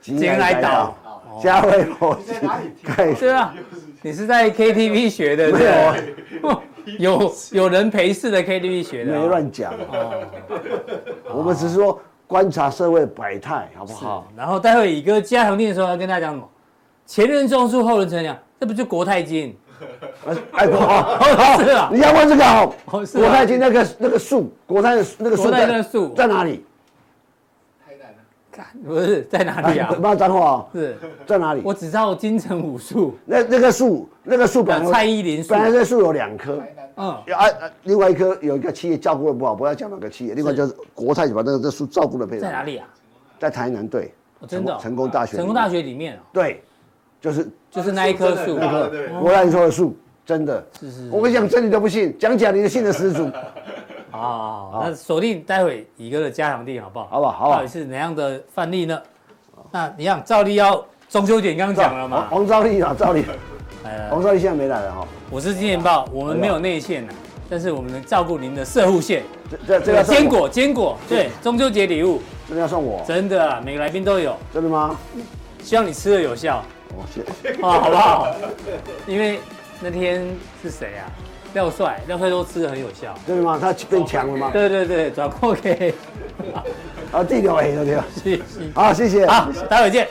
[0.00, 0.94] 钱来倒。
[1.42, 3.14] 嘉惠我在哪里听？
[3.14, 3.54] 对啊，
[4.02, 5.52] 你是在 KTV 学的？
[5.52, 6.14] 对，
[6.98, 9.72] 有有人陪侍的 KTV 学的，没乱讲。
[11.32, 14.26] 我们只是说，观察社会百态，好不好？
[14.36, 16.48] 然后待会乙哥加强錠的时候要跟大家讲什么？
[17.06, 19.56] 前人种树，后人乘凉，这不就国泰金？
[20.52, 26.64] 哎，国好，是啊，你要问这个好，国泰金那个那个树，国泰那个树在树在哪里？
[28.84, 29.92] 不是在哪里啊？
[29.92, 30.96] 不要脏话是
[31.26, 31.62] 在哪里？
[31.64, 33.16] 我只知道金城武术。
[33.24, 36.62] 那那个树，那个树本来蔡依林树，本来这树有两棵。
[36.96, 37.10] 嗯。
[37.34, 37.46] 啊，
[37.84, 40.34] 另外一棵有一个企业照顾的不好，不要讲哪个企业。
[40.34, 42.52] 另外就是国泰把那个这树照顾的非常好。
[42.52, 42.88] 在哪里啊？
[43.38, 44.12] 在台南对。
[44.46, 44.76] 真的。
[44.80, 45.36] 成功大学。
[45.36, 46.18] 成功大学里面。
[46.32, 46.62] 对，
[47.20, 48.90] 就是就是那一棵树，那棵
[49.20, 50.64] 国泰说的树，真的。
[50.78, 51.10] 是是。
[51.10, 53.28] 我跟你讲真你都不信，讲假你就信的十足。
[54.18, 57.06] 好，那锁定待会乙哥的加强地好不好？
[57.10, 57.56] 好吧，好吧。
[57.56, 59.00] 到底是哪样的范例呢？
[59.70, 62.26] 那你看赵丽要中秋节刚刚讲了嘛？
[62.30, 63.24] 黄兆丽啊，兆利，
[64.10, 65.06] 黄兆利现在没来了哈。
[65.30, 67.12] 我是金钱豹，我们没有内线呐，
[67.50, 69.24] 但是我们能照顾您的社护线。
[69.66, 73.02] 这这个坚果坚果，对，中秋节礼物真的要送我？
[73.06, 74.36] 真的啊，每个来宾都有。
[74.52, 74.96] 真的吗？
[75.62, 76.62] 希望你吃的有效。
[76.90, 77.62] 哦，谢谢。
[77.62, 78.28] 啊，好不好？
[79.06, 79.40] 因为
[79.80, 80.26] 那天
[80.62, 81.04] 是谁啊？
[81.58, 83.12] 廖帅，廖帅都吃的很有效。
[83.26, 83.58] 对吗？
[83.60, 84.50] 他变强了吗？
[84.52, 85.92] 对对对，转过给。
[87.10, 88.04] 好，这条黑了对吧？
[88.14, 88.42] 谢谢。
[88.72, 89.26] 好，谢谢。
[89.26, 90.06] 好，待会见。